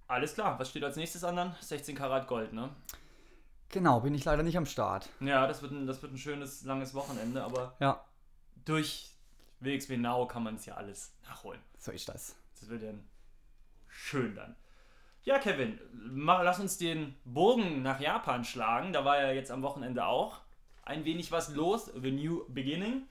Alles 0.09 0.35
klar, 0.35 0.59
was 0.59 0.71
steht 0.71 0.83
als 0.83 0.97
nächstes 0.97 1.23
an 1.23 1.37
dann? 1.37 1.55
16 1.61 1.95
Karat 1.95 2.27
Gold, 2.27 2.53
ne? 2.53 2.71
Genau, 3.69 4.01
bin 4.01 4.13
ich 4.15 4.25
leider 4.25 4.43
nicht 4.43 4.59
am 4.59 4.67
Start. 4.67 5.09
Ja, 5.21 5.47
das 5.47 5.63
wird 5.63 5.71
ein, 5.71 5.87
das 5.87 6.03
wird 6.03 6.13
ein 6.13 6.19
schönes, 6.19 6.65
langes 6.65 6.95
Wochenende, 6.95 7.45
aber 7.45 7.77
Ja, 7.79 8.05
durch 8.65 9.13
WXW 9.61 9.97
Now 9.99 10.27
kann 10.27 10.43
man 10.43 10.57
es 10.57 10.67
ja 10.67 10.75
alles 10.75 11.15
nachholen. 11.23 11.61
so 11.79 11.93
ist 11.93 12.09
das. 12.09 12.35
Das 12.59 12.69
wird 12.69 12.83
dann 12.83 13.09
schön 13.89 14.35
dann. 14.35 14.57
Ja, 15.23 15.39
Kevin, 15.39 15.79
mal, 15.93 16.43
lass 16.43 16.59
uns 16.59 16.77
den 16.77 17.15
Bogen 17.25 17.83
nach 17.83 18.01
Japan 18.01 18.45
schlagen. 18.45 18.93
Da 18.93 19.05
war 19.05 19.21
ja 19.23 19.31
jetzt 19.31 19.53
am 19.53 19.63
Wochenende 19.63 20.05
auch 20.07 20.41
ein 20.83 21.05
wenig 21.05 21.31
was 21.31 21.55
los. 21.55 21.91
The 21.95 22.11
New 22.11 22.45
Beginning. 22.49 23.07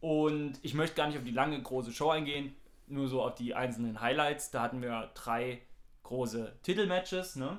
Und 0.00 0.58
ich 0.62 0.74
möchte 0.74 0.96
gar 0.96 1.06
nicht 1.06 1.18
auf 1.18 1.24
die 1.24 1.30
lange, 1.30 1.60
große 1.60 1.92
Show 1.92 2.10
eingehen, 2.10 2.54
nur 2.86 3.08
so 3.08 3.22
auf 3.22 3.34
die 3.34 3.54
einzelnen 3.54 4.00
Highlights. 4.00 4.50
Da 4.50 4.62
hatten 4.62 4.82
wir 4.82 5.10
drei 5.14 5.62
große 6.02 6.56
Titelmatches. 6.62 7.36
Ne? 7.36 7.58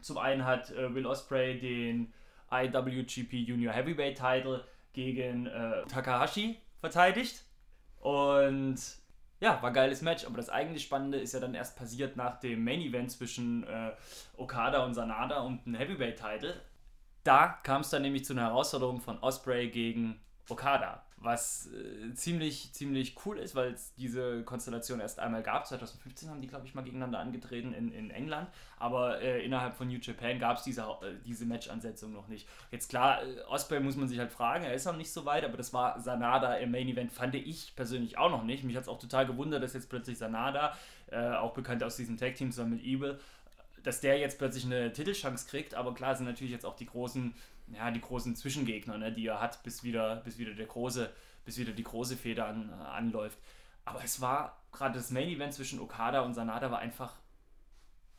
Zum 0.00 0.18
einen 0.18 0.44
hat 0.44 0.70
äh, 0.70 0.94
Will 0.94 1.06
Ospreay 1.06 1.58
den 1.58 2.12
IWGP 2.50 3.32
Junior 3.34 3.72
Heavyweight 3.72 4.16
Title 4.16 4.64
gegen 4.92 5.46
äh, 5.46 5.84
Takahashi 5.86 6.58
verteidigt. 6.78 7.44
Und 8.00 8.78
ja, 9.40 9.62
war 9.62 9.70
ein 9.70 9.74
geiles 9.74 10.02
Match, 10.02 10.24
aber 10.24 10.36
das 10.36 10.48
eigentlich 10.48 10.84
Spannende 10.84 11.18
ist 11.18 11.32
ja 11.32 11.40
dann 11.40 11.54
erst 11.54 11.76
passiert 11.76 12.16
nach 12.16 12.40
dem 12.40 12.64
Main 12.64 12.80
Event 12.80 13.10
zwischen 13.10 13.64
äh, 13.64 13.92
Okada 14.36 14.84
und 14.84 14.94
Sanada 14.94 15.40
und 15.40 15.66
einem 15.66 15.76
Heavyweight 15.76 16.16
Title. 16.16 16.60
Da 17.22 17.58
kam 17.62 17.82
es 17.82 17.90
dann 17.90 18.02
nämlich 18.02 18.24
zu 18.24 18.32
einer 18.32 18.42
Herausforderung 18.42 19.00
von 19.00 19.18
Osprey 19.20 19.68
gegen 19.70 20.20
Okada, 20.48 21.04
was 21.20 21.68
äh, 21.72 22.14
ziemlich, 22.14 22.72
ziemlich 22.72 23.16
cool 23.24 23.38
ist, 23.38 23.54
weil 23.54 23.72
es 23.72 23.92
diese 23.94 24.42
Konstellation 24.44 25.00
erst 25.00 25.18
einmal 25.18 25.42
gab. 25.42 25.66
2015 25.66 26.30
haben 26.30 26.40
die, 26.40 26.46
glaube 26.46 26.66
ich, 26.66 26.74
mal 26.74 26.82
gegeneinander 26.82 27.18
angetreten 27.18 27.72
in, 27.72 27.92
in 27.92 28.10
England, 28.10 28.48
aber 28.78 29.20
äh, 29.20 29.44
innerhalb 29.44 29.74
von 29.74 29.88
New 29.88 29.98
Japan 30.00 30.38
gab 30.38 30.58
es 30.58 30.62
diese, 30.62 30.82
äh, 30.82 31.14
diese 31.24 31.44
Match-Ansetzung 31.44 32.12
noch 32.12 32.28
nicht. 32.28 32.48
Jetzt 32.70 32.88
klar, 32.88 33.22
äh, 33.22 33.40
Osprey 33.48 33.80
muss 33.80 33.96
man 33.96 34.08
sich 34.08 34.18
halt 34.18 34.30
fragen, 34.30 34.64
er 34.64 34.74
ist 34.74 34.84
noch 34.84 34.96
nicht 34.96 35.12
so 35.12 35.24
weit, 35.24 35.44
aber 35.44 35.56
das 35.56 35.72
war 35.72 36.00
Sanada 36.00 36.54
im 36.54 36.70
Main 36.70 36.88
Event, 36.88 37.12
fand 37.12 37.34
ich 37.34 37.74
persönlich 37.74 38.16
auch 38.16 38.30
noch 38.30 38.44
nicht. 38.44 38.62
Mich 38.62 38.76
hat 38.76 38.84
es 38.84 38.88
auch 38.88 39.00
total 39.00 39.26
gewundert, 39.26 39.62
dass 39.62 39.74
jetzt 39.74 39.90
plötzlich 39.90 40.18
Sanada, 40.18 40.76
äh, 41.10 41.30
auch 41.30 41.54
bekannt 41.54 41.82
aus 41.82 41.96
diesem 41.96 42.16
Tag-Team 42.16 42.52
zusammen 42.52 42.76
mit 42.76 42.84
Evil, 42.84 43.18
dass 43.82 44.00
der 44.00 44.18
jetzt 44.18 44.38
plötzlich 44.38 44.64
eine 44.64 44.92
Titelchance 44.92 45.48
kriegt, 45.48 45.74
aber 45.74 45.94
klar 45.94 46.14
sind 46.14 46.26
natürlich 46.26 46.52
jetzt 46.52 46.66
auch 46.66 46.76
die 46.76 46.86
großen, 46.86 47.34
ja, 47.72 47.90
die 47.90 48.00
großen 48.00 48.34
Zwischengegner, 48.36 48.98
ne, 48.98 49.12
die 49.12 49.26
er 49.26 49.40
hat, 49.40 49.62
bis 49.62 49.82
wieder, 49.82 50.16
bis 50.16 50.38
wieder 50.38 50.54
der 50.54 50.66
große, 50.66 51.12
bis 51.44 51.58
wieder 51.58 51.72
die 51.72 51.84
große 51.84 52.16
Feder 52.16 52.46
an, 52.46 52.70
äh, 52.70 52.72
anläuft. 52.72 53.38
Aber 53.84 54.02
es 54.04 54.20
war 54.20 54.62
gerade 54.72 54.94
das 54.98 55.10
Main 55.10 55.28
Event 55.28 55.54
zwischen 55.54 55.80
Okada 55.80 56.20
und 56.20 56.34
Sanada 56.34 56.70
war 56.70 56.78
einfach 56.78 57.14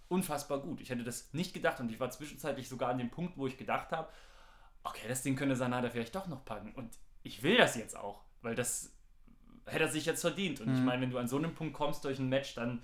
unfassbar 0.08 0.60
gut. 0.60 0.82
Ich 0.82 0.90
hätte 0.90 1.04
das 1.04 1.34
nicht 1.34 1.54
gedacht 1.54 1.80
und 1.80 1.92
ich 1.92 2.00
war 2.00 2.10
zwischenzeitlich 2.10 2.68
sogar 2.68 2.90
an 2.90 2.98
dem 2.98 3.12
Punkt, 3.12 3.38
wo 3.38 3.46
ich 3.48 3.58
gedacht 3.58 3.92
habe, 3.92 4.10
okay, 4.84 5.08
das 5.08 5.22
Ding 5.22 5.36
könnte 5.36 5.56
Sanada 5.56 5.90
vielleicht 5.90 6.16
doch 6.16 6.28
noch 6.28 6.44
packen. 6.46 6.74
Und 6.74 6.98
ich 7.22 7.44
will 7.44 7.58
das 7.58 7.76
jetzt 7.76 7.96
auch, 7.96 8.22
weil 8.42 8.56
das 8.56 8.92
hätte 9.66 9.84
er 9.84 9.90
sich 9.92 10.06
jetzt 10.06 10.22
verdient. 10.22 10.62
Und 10.62 10.74
ich 10.74 10.80
Mhm. 10.80 10.86
meine, 10.86 11.02
wenn 11.04 11.12
du 11.12 11.20
an 11.20 11.28
so 11.28 11.38
einem 11.38 11.54
Punkt 11.54 11.74
kommst 11.76 12.04
durch 12.06 12.18
ein 12.18 12.30
Match, 12.30 12.56
dann, 12.56 12.82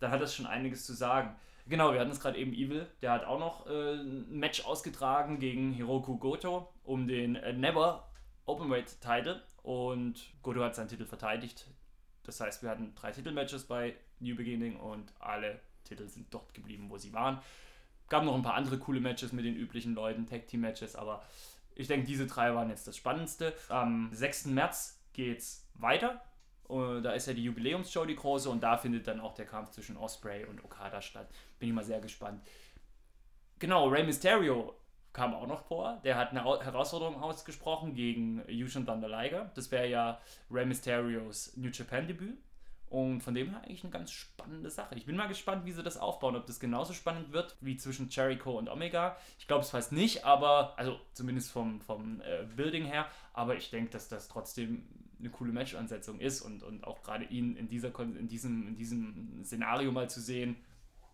dann 0.00 0.10
hat 0.10 0.22
das 0.22 0.34
schon 0.34 0.46
einiges 0.46 0.86
zu 0.86 0.94
sagen. 0.94 1.36
Genau, 1.68 1.92
wir 1.92 2.00
hatten 2.00 2.12
es 2.12 2.20
gerade 2.20 2.38
eben 2.38 2.52
Evil, 2.52 2.86
der 3.02 3.10
hat 3.10 3.24
auch 3.24 3.40
noch 3.40 3.66
äh, 3.66 3.94
ein 3.94 4.38
Match 4.38 4.64
ausgetragen 4.64 5.40
gegen 5.40 5.72
Hiroku 5.72 6.16
Goto 6.16 6.72
um 6.84 7.08
den 7.08 7.34
äh, 7.34 7.52
Never 7.52 8.08
Openweight 8.44 9.00
Title 9.00 9.42
und 9.62 10.32
Goto 10.42 10.62
hat 10.62 10.76
seinen 10.76 10.88
Titel 10.88 11.06
verteidigt. 11.06 11.66
Das 12.22 12.40
heißt, 12.40 12.62
wir 12.62 12.70
hatten 12.70 12.94
drei 12.94 13.10
Titelmatches 13.10 13.64
bei 13.64 13.96
New 14.20 14.36
Beginning 14.36 14.76
und 14.76 15.12
alle 15.18 15.60
Titel 15.82 16.06
sind 16.06 16.32
dort 16.32 16.54
geblieben, 16.54 16.88
wo 16.88 16.98
sie 16.98 17.12
waren. 17.12 17.40
Gab 18.08 18.22
noch 18.22 18.36
ein 18.36 18.42
paar 18.42 18.54
andere 18.54 18.78
coole 18.78 19.00
Matches 19.00 19.32
mit 19.32 19.44
den 19.44 19.56
üblichen 19.56 19.94
Leuten, 19.94 20.26
Tag 20.26 20.46
Team 20.46 20.60
Matches, 20.60 20.94
aber 20.94 21.24
ich 21.74 21.88
denke, 21.88 22.06
diese 22.06 22.26
drei 22.26 22.54
waren 22.54 22.70
jetzt 22.70 22.86
das 22.86 22.96
Spannendste. 22.96 23.52
Am 23.68 24.10
6. 24.12 24.46
März 24.46 25.02
geht's 25.12 25.68
weiter. 25.74 26.22
Und 26.68 27.02
da 27.04 27.12
ist 27.12 27.26
ja 27.26 27.32
die 27.34 27.44
Jubiläumsshow, 27.44 28.04
die 28.04 28.16
große, 28.16 28.50
und 28.50 28.62
da 28.62 28.76
findet 28.76 29.06
dann 29.06 29.20
auch 29.20 29.34
der 29.34 29.46
Kampf 29.46 29.70
zwischen 29.70 29.96
Osprey 29.96 30.44
und 30.44 30.64
Okada 30.64 31.00
statt. 31.00 31.28
Bin 31.58 31.68
ich 31.68 31.74
mal 31.74 31.84
sehr 31.84 32.00
gespannt. 32.00 32.42
Genau, 33.58 33.88
Rey 33.88 34.04
Mysterio 34.04 34.74
kam 35.12 35.34
auch 35.34 35.46
noch 35.46 35.62
vor. 35.62 36.00
Der 36.04 36.16
hat 36.16 36.30
eine 36.30 36.44
Au- 36.44 36.60
Herausforderung 36.60 37.22
ausgesprochen 37.22 37.94
gegen 37.94 38.42
Yushin 38.48 38.84
Thunder 38.84 39.08
Liger. 39.08 39.50
Das 39.54 39.70
wäre 39.70 39.88
ja 39.88 40.20
Rey 40.50 40.66
Mysterios 40.66 41.56
New 41.56 41.70
Japan 41.70 42.06
Debüt. 42.06 42.36
Und 42.88 43.20
von 43.20 43.34
dem 43.34 43.50
her 43.50 43.62
eigentlich 43.62 43.82
eine 43.82 43.90
ganz 43.90 44.12
spannende 44.12 44.70
Sache. 44.70 44.94
Ich 44.94 45.06
bin 45.06 45.16
mal 45.16 45.26
gespannt, 45.26 45.64
wie 45.64 45.72
sie 45.72 45.82
das 45.82 45.96
aufbauen, 45.96 46.36
ob 46.36 46.46
das 46.46 46.60
genauso 46.60 46.92
spannend 46.92 47.32
wird 47.32 47.56
wie 47.60 47.76
zwischen 47.76 48.08
Jericho 48.08 48.56
und 48.56 48.68
Omega. 48.68 49.16
Ich 49.40 49.48
glaube 49.48 49.62
es 49.64 49.70
fast 49.70 49.90
nicht, 49.90 50.24
aber, 50.24 50.78
also 50.78 51.00
zumindest 51.12 51.50
vom, 51.50 51.80
vom 51.80 52.20
äh, 52.20 52.44
Building 52.54 52.84
her, 52.84 53.06
aber 53.32 53.56
ich 53.56 53.70
denke, 53.70 53.90
dass 53.90 54.08
das 54.08 54.28
trotzdem 54.28 54.86
eine 55.18 55.30
coole 55.30 55.52
Match-Ansetzung 55.52 56.20
ist 56.20 56.42
und, 56.42 56.62
und 56.62 56.84
auch 56.84 57.02
gerade 57.02 57.24
ihn 57.24 57.56
in, 57.56 57.68
dieser, 57.68 57.98
in, 58.00 58.28
diesem, 58.28 58.68
in 58.68 58.76
diesem 58.76 59.44
Szenario 59.44 59.92
mal 59.92 60.10
zu 60.10 60.20
sehen, 60.20 60.56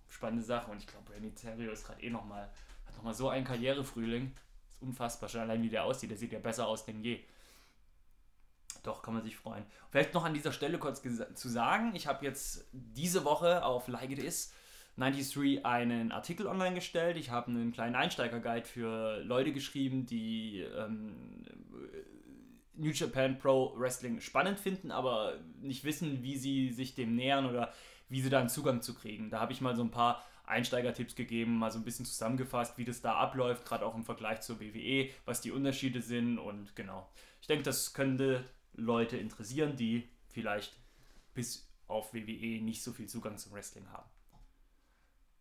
spannende 0.09 0.45
Sache. 0.45 0.71
Und 0.71 0.79
ich 0.79 0.87
glaube, 0.87 1.13
Rey 1.13 1.21
Mysterio 1.21 1.73
ist 1.73 1.87
gerade 1.87 2.03
eh 2.03 2.11
nochmal, 2.11 2.51
hat 2.87 2.97
nochmal 2.97 3.15
so 3.15 3.29
einen 3.29 3.45
Karrierefrühling. 3.45 4.33
Ist 4.73 4.83
unfassbar, 4.83 5.29
schon 5.29 5.43
allein 5.43 5.63
wie 5.63 5.69
der 5.69 5.85
aussieht. 5.85 6.11
Der 6.11 6.19
sieht 6.19 6.33
ja 6.33 6.39
besser 6.39 6.67
aus 6.67 6.85
denn 6.85 7.03
je. 7.03 7.21
Doch, 8.83 9.03
kann 9.03 9.15
man 9.15 9.23
sich 9.23 9.37
freuen. 9.37 9.65
Vielleicht 9.91 10.13
noch 10.13 10.25
an 10.25 10.35
dieser 10.35 10.53
Stelle 10.53 10.79
kurz 10.79 11.03
zu 11.35 11.49
sagen, 11.49 11.95
ich 11.95 12.09
habe 12.09 12.25
jetzt 12.25 12.69
diese 12.73 13.25
Woche 13.25 13.65
auf 13.65 13.87
Like 13.87 14.11
It 14.11 14.19
Is 14.19 14.53
93 14.97 15.65
einen 15.65 16.13
Artikel 16.13 16.47
online 16.47 16.75
gestellt. 16.75 17.17
Ich 17.17 17.31
habe 17.31 17.51
einen 17.51 17.73
kleinen 17.73 17.95
Einsteiger-Guide 17.95 18.67
für 18.67 19.21
Leute 19.21 19.53
geschrieben, 19.53 20.05
die 20.05 20.61
ähm, 20.61 21.45
New 22.75 22.91
Japan 22.91 23.39
Pro 23.39 23.75
Wrestling 23.77 24.21
spannend 24.21 24.59
finden, 24.59 24.91
aber 24.91 25.41
nicht 25.61 25.85
wissen, 25.85 26.23
wie 26.23 26.37
sie 26.37 26.71
sich 26.71 26.95
dem 26.95 27.15
nähern 27.15 27.47
oder 27.47 27.73
wie 28.09 28.21
sie 28.21 28.31
da 28.31 28.41
einen 28.41 28.49
Zugang 28.49 28.83
zu 28.83 28.95
kriegen. 28.95 29.31
Da 29.31 29.41
habe 29.41 29.53
ich 29.53 29.61
mal 29.61 29.77
so 29.77 29.83
ein 29.83 29.91
paar 29.91 30.23
Einsteigertipps 30.45 31.15
gegeben, 31.15 31.59
mal 31.59 31.71
so 31.71 31.79
ein 31.79 31.85
bisschen 31.85 32.05
zusammengefasst, 32.05 32.77
wie 32.77 32.85
das 32.85 33.01
da 33.01 33.15
abläuft, 33.15 33.65
gerade 33.65 33.87
auch 33.87 33.95
im 33.95 34.05
Vergleich 34.05 34.41
zur 34.41 34.61
WWE, 34.61 35.11
was 35.25 35.41
die 35.41 35.51
Unterschiede 35.51 36.03
sind 36.03 36.39
und 36.39 36.75
genau. 36.75 37.09
Ich 37.41 37.47
denke, 37.47 37.63
das 37.63 37.95
könnte 37.95 38.45
Leute 38.75 39.17
interessieren, 39.17 39.77
die 39.77 40.09
vielleicht 40.29 40.77
bis 41.35 41.71
auf 41.87 42.13
WWE 42.15 42.61
nicht 42.63 42.83
so 42.83 42.93
viel 42.93 43.09
Zugang 43.09 43.39
zum 43.39 43.53
Wrestling 43.53 43.91
haben. 43.91 44.09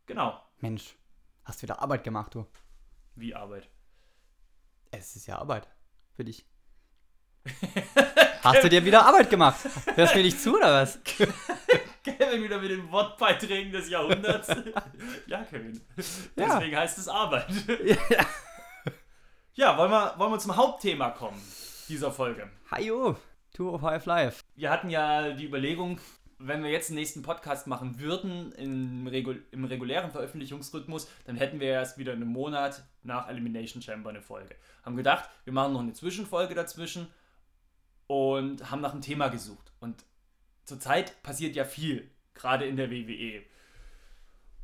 Genau, 0.05 0.41
Mensch, 0.59 0.95
hast 1.45 1.61
wieder 1.61 1.81
Arbeit 1.81 2.03
gemacht, 2.03 2.35
du. 2.35 2.45
wie 3.15 3.33
Arbeit. 3.33 3.69
Es 4.91 5.15
ist 5.15 5.27
ja 5.27 5.39
Arbeit 5.39 5.67
für 6.13 6.25
dich. 6.25 6.45
hast 8.43 8.63
du 8.63 8.69
dir 8.69 8.83
wieder 8.83 9.05
Arbeit 9.05 9.29
gemacht? 9.29 9.59
Hörst 9.95 10.13
du 10.13 10.17
mir 10.17 10.23
nicht 10.23 10.41
zu 10.41 10.55
oder 10.55 10.81
was? 10.81 10.99
Kevin, 12.03 12.43
wieder 12.43 12.59
mit 12.59 12.71
den 12.71 12.91
Wortbeiträgen 12.91 13.71
des 13.71 13.89
Jahrhunderts. 13.89 14.47
ja, 15.27 15.43
Kevin. 15.43 15.79
Deswegen 15.95 16.71
ja. 16.71 16.79
heißt 16.79 16.97
es 16.97 17.07
Arbeit. 17.07 17.47
ja. 17.85 18.25
ja, 19.53 19.77
wollen 19.77 19.91
wir, 19.91 20.15
wollen 20.17 20.31
wir 20.31 20.39
zum 20.39 20.55
Hauptthema 20.55 21.11
kommen 21.11 21.41
dieser 21.87 22.11
Folge. 22.11 22.49
Hajo, 22.71 23.17
Tour 23.53 23.73
of 23.73 23.81
Half 23.81 24.05
Life. 24.05 24.41
Wir 24.55 24.69
hatten 24.69 24.89
ja 24.89 25.31
die 25.33 25.45
Überlegung, 25.45 25.99
wenn 26.39 26.63
wir 26.63 26.71
jetzt 26.71 26.89
den 26.89 26.95
nächsten 26.95 27.21
Podcast 27.21 27.67
machen 27.67 27.99
würden 27.99 28.51
im, 28.53 29.07
Regul 29.07 29.43
im 29.51 29.65
regulären 29.65 30.09
Veröffentlichungsrhythmus, 30.09 31.09
dann 31.25 31.35
hätten 31.35 31.59
wir 31.59 31.67
erst 31.67 31.97
wieder 31.97 32.13
einen 32.13 32.27
Monat 32.27 32.83
nach 33.03 33.29
Elimination 33.29 33.81
Chamber 33.81 34.09
eine 34.09 34.21
Folge. 34.21 34.55
Haben 34.83 34.95
gedacht, 34.95 35.29
wir 35.43 35.53
machen 35.53 35.73
noch 35.73 35.81
eine 35.81 35.93
Zwischenfolge 35.93 36.55
dazwischen 36.55 37.07
und 38.11 38.69
haben 38.69 38.81
nach 38.81 38.91
einem 38.91 39.01
Thema 39.01 39.29
gesucht. 39.29 39.71
Und 39.79 40.03
zurzeit 40.65 41.23
passiert 41.23 41.55
ja 41.55 41.63
viel, 41.63 42.11
gerade 42.33 42.65
in 42.65 42.75
der 42.75 42.91
WWE. 42.91 43.41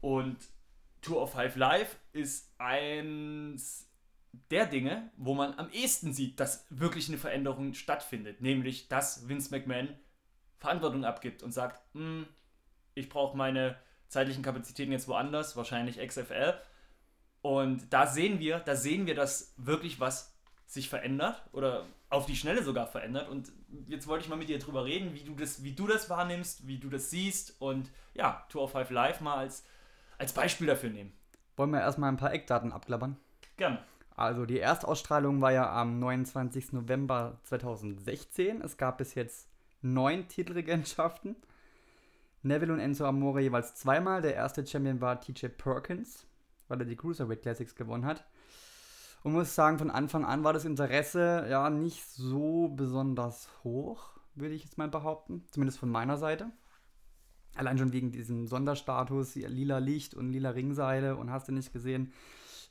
Und 0.01 0.35
Tour 1.01 1.21
of 1.21 1.31
Five 1.31 1.55
Live 1.55 1.95
ist 2.11 2.53
eins 2.57 3.89
der 4.51 4.65
Dinge, 4.65 5.11
wo 5.15 5.33
man 5.33 5.57
am 5.57 5.69
ehesten 5.69 6.11
sieht, 6.11 6.41
dass 6.41 6.65
wirklich 6.69 7.07
eine 7.07 7.17
Veränderung 7.17 7.73
stattfindet. 7.73 8.41
Nämlich, 8.41 8.89
dass 8.89 9.29
Vince 9.29 9.49
McMahon 9.51 9.95
Verantwortung 10.57 11.05
abgibt 11.05 11.41
und 11.41 11.53
sagt, 11.53 11.81
hm, 11.93 12.27
ich 12.95 13.07
brauche 13.07 13.37
meine 13.37 13.77
zeitlichen 14.09 14.43
Kapazitäten 14.43 14.91
jetzt 14.91 15.07
woanders, 15.07 15.55
wahrscheinlich 15.55 16.05
XFL. 16.05 16.55
Und 17.41 17.93
da 17.93 18.07
sehen 18.07 18.41
wir, 18.41 18.59
da 18.59 18.75
sehen 18.75 19.05
wir, 19.05 19.15
dass 19.15 19.53
wirklich 19.55 20.01
was 20.01 20.36
sich 20.67 20.89
verändert 20.89 21.41
oder 21.53 21.85
auf 22.09 22.25
die 22.25 22.35
Schnelle 22.35 22.61
sogar 22.61 22.87
verändert. 22.87 23.29
Und 23.29 23.51
jetzt 23.87 24.07
wollte 24.07 24.25
ich 24.25 24.29
mal 24.29 24.35
mit 24.35 24.49
dir 24.49 24.59
drüber 24.59 24.85
reden, 24.85 25.13
wie 25.15 25.23
du 25.23 25.33
das, 25.33 25.63
wie 25.63 25.71
du 25.71 25.87
das 25.87 26.09
wahrnimmst, 26.09 26.67
wie 26.67 26.77
du 26.77 26.89
das 26.89 27.09
siehst 27.09 27.55
und 27.59 27.89
ja, 28.13 28.45
Tour 28.49 28.63
of 28.63 28.71
Five 28.71 28.91
Live 28.91 29.21
mal 29.21 29.37
als, 29.37 29.65
als 30.17 30.33
Beispiel 30.33 30.67
dafür 30.67 30.89
nehmen. 30.89 31.13
Wollen 31.55 31.71
wir 31.71 31.79
erstmal 31.79 32.11
ein 32.11 32.17
paar 32.17 32.33
Eckdaten 32.33 32.71
abklappern? 32.71 33.17
Gerne. 33.55 33.79
Also 34.15 34.45
die 34.45 34.59
Erstausstrahlung 34.59 35.41
war 35.41 35.51
ja 35.51 35.71
am 35.71 35.99
29. 35.99 36.73
November 36.73 37.39
2016. 37.43 38.61
Es 38.61 38.77
gab 38.77 38.97
bis 38.97 39.15
jetzt 39.15 39.47
neun 39.81 40.27
Titelregentschaften. 40.27 41.35
Neville 42.43 42.73
und 42.73 42.79
Enzo 42.79 43.05
Amore 43.05 43.41
jeweils 43.41 43.75
zweimal. 43.75 44.21
Der 44.21 44.35
erste 44.35 44.65
Champion 44.65 45.01
war 45.01 45.21
TJ 45.21 45.47
Perkins, 45.47 46.25
weil 46.67 46.79
er 46.79 46.85
die 46.85 46.95
Cruiserweight 46.95 47.41
Classics 47.41 47.75
gewonnen 47.75 48.05
hat. 48.05 48.25
Und 49.23 49.33
muss 49.33 49.55
sagen, 49.55 49.79
von 49.79 49.91
Anfang 49.91 50.25
an 50.25 50.43
war 50.43 50.53
das 50.53 50.65
Interesse 50.65 51.47
ja 51.49 51.69
nicht 51.69 52.05
so 52.05 52.69
besonders 52.69 53.49
hoch, 53.63 54.11
würde 54.35 54.53
ich 54.53 54.63
jetzt 54.63 54.77
mal 54.77 54.87
behaupten. 54.87 55.45
Zumindest 55.51 55.79
von 55.79 55.89
meiner 55.89 56.17
Seite. 56.17 56.51
Allein 57.55 57.77
schon 57.77 57.91
wegen 57.91 58.11
diesem 58.11 58.47
Sonderstatus, 58.47 59.35
lila 59.35 59.79
Licht 59.79 60.13
und 60.13 60.31
lila 60.31 60.51
Ringseile 60.51 61.15
und 61.15 61.31
hast 61.31 61.47
du 61.47 61.51
nicht 61.51 61.73
gesehen. 61.73 62.13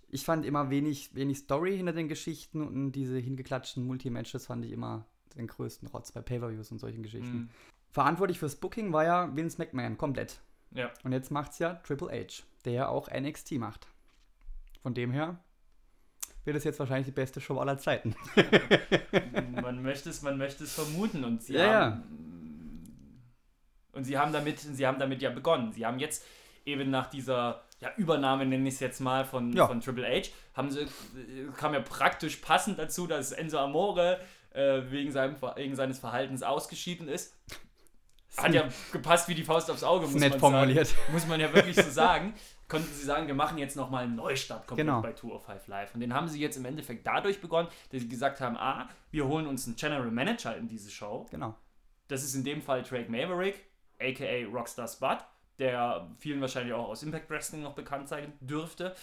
Ich 0.09 0.25
fand 0.25 0.47
immer 0.47 0.71
wenig, 0.71 1.15
wenig 1.15 1.38
Story 1.38 1.76
hinter 1.76 1.93
den 1.93 2.09
Geschichten 2.09 2.62
und 2.62 2.93
diese 2.93 3.19
hingeklatschten 3.19 3.85
Multi-Matches 3.85 4.47
fand 4.47 4.65
ich 4.65 4.71
immer 4.71 5.05
den 5.37 5.49
größten 5.49 5.88
Rotz 5.88 6.12
bei 6.12 6.23
Pay-Per-Views 6.23 6.71
und 6.71 6.79
solchen 6.79 7.03
Geschichten. 7.03 7.37
Mhm. 7.37 7.49
Verantwortlich 7.91 8.38
fürs 8.38 8.57
Booking 8.57 8.93
war 8.93 9.05
ja 9.05 9.35
Vince 9.35 9.59
McMahon, 9.59 9.99
komplett. 9.99 10.41
Ja. 10.73 10.91
Und 11.02 11.13
jetzt 11.13 11.30
macht 11.30 11.52
es 11.52 11.59
ja 11.59 11.75
Triple 11.75 12.09
H, 12.09 12.45
der 12.65 12.73
ja 12.73 12.89
auch 12.89 13.09
NXT 13.11 13.52
macht. 13.52 13.89
Von 14.82 14.95
dem 14.95 15.11
her 15.11 15.41
wird 16.47 16.56
es 16.56 16.65
jetzt 16.65 16.78
wahrscheinlich 16.78 17.06
die 17.06 17.13
beste 17.13 17.41
Show 17.41 17.59
aller 17.59 17.78
Zeiten. 17.78 18.15
man, 19.63 19.82
möchte 19.82 20.11
es, 20.11 20.23
man 20.23 20.39
möchte 20.39 20.65
es 20.65 20.75
vermuten 20.75 21.25
und 21.25 21.43
sie 21.43 21.54
ja, 21.54 21.67
haben. 21.67 21.95
Ja. 21.95 22.02
Und 23.93 24.04
sie 24.04 24.19
haben 24.19 24.32
damit, 24.32 24.61
sie 24.61 24.87
haben 24.87 24.99
damit 24.99 25.23
ja 25.23 25.30
begonnen. 25.30 25.73
Sie 25.73 25.85
haben 25.85 25.99
jetzt 25.99 26.25
eben 26.65 26.91
nach 26.91 27.09
dieser 27.09 27.63
ja, 27.80 27.91
Übernahme, 27.97 28.47
nenne 28.47 28.69
ich 28.69 28.75
es 28.75 28.80
jetzt 28.80 29.00
mal, 29.00 29.25
von, 29.25 29.52
ja. 29.52 29.67
von 29.67 29.80
Triple 29.80 30.06
H, 30.06 30.30
haben 30.54 30.71
sie, 30.71 30.87
kam 31.56 31.75
ja 31.75 31.80
praktisch 31.80 32.37
passend 32.37 32.78
dazu, 32.78 33.06
dass 33.06 33.32
Enzo 33.32 33.59
Amore 33.59 34.21
äh, 34.50 34.82
wegen, 34.91 35.13
seinem, 35.13 35.37
wegen 35.56 35.75
seines 35.76 35.99
Verhaltens 35.99 36.43
ausgeschieden 36.43 37.09
ist. 37.09 37.35
Hat 38.36 38.52
ja 38.52 38.68
gepasst 38.92 39.28
wie 39.28 39.34
die 39.34 39.44
Faust 39.44 39.70
aufs 39.70 39.82
Auge, 39.82 40.06
muss 40.06 40.14
Nett 40.14 40.32
man 40.32 40.40
formuliert. 40.40 40.86
sagen. 40.86 41.00
Muss 41.12 41.26
man 41.26 41.40
ja 41.40 41.52
wirklich 41.52 41.76
so 41.76 41.90
sagen. 41.90 42.34
Konnten 42.68 42.92
sie 42.92 43.04
sagen, 43.04 43.28
wir 43.28 43.34
machen 43.34 43.58
jetzt 43.58 43.76
nochmal 43.76 44.04
einen 44.04 44.16
Neustart 44.16 44.66
komplett 44.66 44.86
genau. 44.86 45.00
bei 45.00 45.12
Tour 45.12 45.36
of 45.36 45.44
Five 45.44 45.68
Live. 45.68 45.94
Und 45.94 46.00
den 46.00 46.12
haben 46.12 46.28
sie 46.28 46.40
jetzt 46.40 46.56
im 46.56 46.64
Endeffekt 46.64 47.06
dadurch 47.06 47.40
begonnen, 47.40 47.68
dass 47.90 48.02
sie 48.02 48.08
gesagt 48.08 48.40
haben, 48.40 48.56
ah, 48.56 48.88
wir 49.12 49.26
holen 49.26 49.46
uns 49.46 49.66
einen 49.66 49.76
General 49.76 50.10
Manager 50.10 50.56
in 50.56 50.66
diese 50.66 50.90
Show. 50.90 51.26
Genau. 51.30 51.54
Das 52.08 52.25
ist 52.25 52.34
in 52.34 52.44
dem 52.44 52.60
Fall 52.60 52.82
Drake 52.82 53.10
Maverick, 53.10 53.64
aka 54.00 54.44
Rockstar 54.52 54.88
Spud, 54.88 55.18
der 55.58 56.10
vielen 56.18 56.40
wahrscheinlich 56.40 56.75
auch 56.75 56.88
aus 56.88 57.02
Impact 57.02 57.30
Wrestling 57.30 57.62
noch 57.62 57.75
bekannt 57.75 58.08
sein 58.08 58.32
dürfte. 58.40 58.94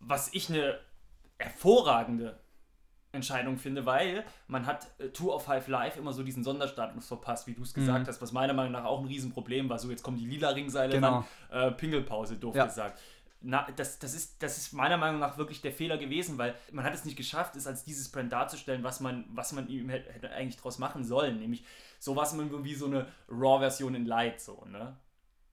Was 0.00 0.34
ich 0.34 0.50
eine 0.50 0.80
hervorragende 1.38 2.40
Entscheidung 3.16 3.58
finde, 3.58 3.84
weil 3.86 4.24
man 4.46 4.66
hat 4.66 4.86
äh, 4.98 5.08
Tour 5.08 5.34
of 5.34 5.44
Five 5.44 5.68
Live 5.68 5.96
immer 5.96 6.12
so 6.12 6.22
diesen 6.22 6.44
Sonderstatus 6.44 7.08
verpasst, 7.08 7.46
wie 7.46 7.54
du 7.54 7.62
es 7.62 7.74
gesagt 7.74 8.04
mhm. 8.04 8.06
hast, 8.06 8.22
was 8.22 8.32
meiner 8.32 8.52
Meinung 8.52 8.72
nach 8.72 8.84
auch 8.84 9.00
ein 9.00 9.06
Riesenproblem 9.06 9.68
war. 9.68 9.78
So, 9.78 9.90
jetzt 9.90 10.02
kommen 10.02 10.18
die 10.18 10.26
lila 10.26 10.50
Ringseile 10.50 10.94
genau. 10.94 11.24
ran, 11.50 11.70
äh, 11.70 11.72
Pingelpause, 11.72 12.36
doof 12.36 12.54
ja. 12.54 12.66
gesagt. 12.66 13.00
Na, 13.42 13.66
das, 13.76 13.98
das, 13.98 14.14
ist, 14.14 14.42
das 14.42 14.56
ist 14.56 14.72
meiner 14.72 14.96
Meinung 14.96 15.20
nach 15.20 15.38
wirklich 15.38 15.60
der 15.60 15.72
Fehler 15.72 15.98
gewesen, 15.98 16.38
weil 16.38 16.54
man 16.72 16.84
hat 16.84 16.94
es 16.94 17.04
nicht 17.04 17.16
geschafft, 17.16 17.54
es 17.56 17.66
als 17.66 17.84
dieses 17.84 18.10
Brand 18.10 18.32
darzustellen, 18.32 18.82
was 18.82 19.00
man, 19.00 19.24
was 19.28 19.52
man 19.52 19.68
ihm 19.68 19.88
hätte, 19.88 20.12
hätte 20.12 20.30
eigentlich 20.30 20.56
draus 20.56 20.78
machen 20.78 21.04
sollen. 21.04 21.38
Nämlich 21.38 21.64
sowas 21.98 22.36
wie 22.38 22.74
so 22.74 22.86
eine 22.86 23.06
Raw-Version 23.28 23.94
in 23.94 24.06
Light. 24.06 24.40
So, 24.40 24.64
ne? 24.70 24.96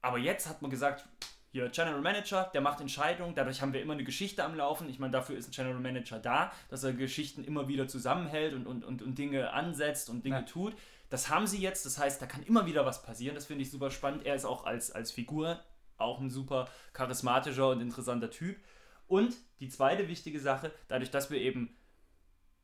Aber 0.02 0.18
jetzt 0.18 0.48
hat 0.48 0.62
man 0.62 0.72
gesagt, 0.72 1.06
hier 1.54 1.70
General 1.70 2.02
Manager, 2.02 2.50
der 2.52 2.62
macht 2.62 2.82
Entscheidungen, 2.82 3.36
dadurch 3.36 3.62
haben 3.62 3.74
wir 3.74 3.82
immer 3.82 3.94
eine 3.94 4.04
Geschichte 4.04 4.44
am 4.44 4.56
Laufen. 4.56 4.90
Ich 4.90 4.98
meine, 4.98 5.12
dafür 5.12 5.38
ist 5.38 5.48
ein 5.48 5.52
General 5.52 5.80
Manager 5.80 6.18
da, 6.18 6.52
dass 6.70 6.84
er 6.84 6.94
Geschichten 6.94 7.44
immer 7.44 7.68
wieder 7.68 7.88
zusammenhält 7.88 8.56
und, 8.56 8.66
und, 8.66 8.84
und, 8.84 9.04
und 9.04 9.18
Dinge 9.20 9.54
ansetzt 9.54 10.10
und 10.10 10.26
Dinge 10.26 10.38
ja. 10.38 10.42
tut. 10.42 10.76
Das 11.12 11.30
haben 11.30 11.46
sie 11.46 11.60
jetzt, 11.60 11.86
das 11.86 12.00
heißt, 12.00 12.20
da 12.20 12.26
kann 12.26 12.42
immer 12.42 12.66
wieder 12.66 12.88
was 12.88 13.04
passieren. 13.04 13.36
Das 13.36 13.46
finde 13.46 13.62
ich 13.62 13.70
super 13.70 13.92
spannend. 13.92 14.26
Er 14.26 14.34
ist 14.34 14.46
auch 14.46 14.66
als, 14.66 14.92
als 14.92 15.12
Figur 15.12 15.60
auch 15.98 16.20
ein 16.20 16.32
super 16.32 16.68
charismatischer 16.94 17.70
und 17.70 17.82
interessanter 17.82 18.32
Typ. 18.32 18.58
Und 19.06 19.36
die 19.60 19.70
zweite 19.70 20.08
wichtige 20.08 20.40
Sache, 20.40 20.72
dadurch, 20.88 21.12
dass 21.12 21.30
wir 21.30 21.40
eben 21.40 21.78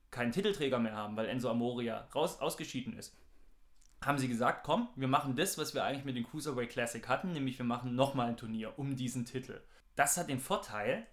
keinen 0.10 0.32
Titelträger 0.32 0.80
mehr 0.80 0.96
haben, 0.96 1.16
weil 1.16 1.28
Enzo 1.28 1.52
Amoria 1.52 2.08
raus, 2.16 2.40
ausgeschieden 2.40 2.98
ist, 2.98 3.16
haben 4.04 4.18
sie 4.18 4.28
gesagt, 4.28 4.64
komm, 4.64 4.88
wir 4.96 5.08
machen 5.08 5.36
das, 5.36 5.58
was 5.58 5.74
wir 5.74 5.84
eigentlich 5.84 6.06
mit 6.06 6.16
dem 6.16 6.28
Cruiserweight 6.28 6.70
Classic 6.70 7.08
hatten, 7.08 7.34
nämlich 7.34 7.58
wir 7.58 7.66
machen 7.66 7.96
nochmal 7.96 8.30
ein 8.30 8.38
Turnier 8.38 8.78
um 8.78 8.96
diesen 8.96 9.26
Titel. 9.26 9.62
Das 9.96 10.18
hat 10.18 10.30
den 10.30 10.40
Vorteil, 10.40 11.06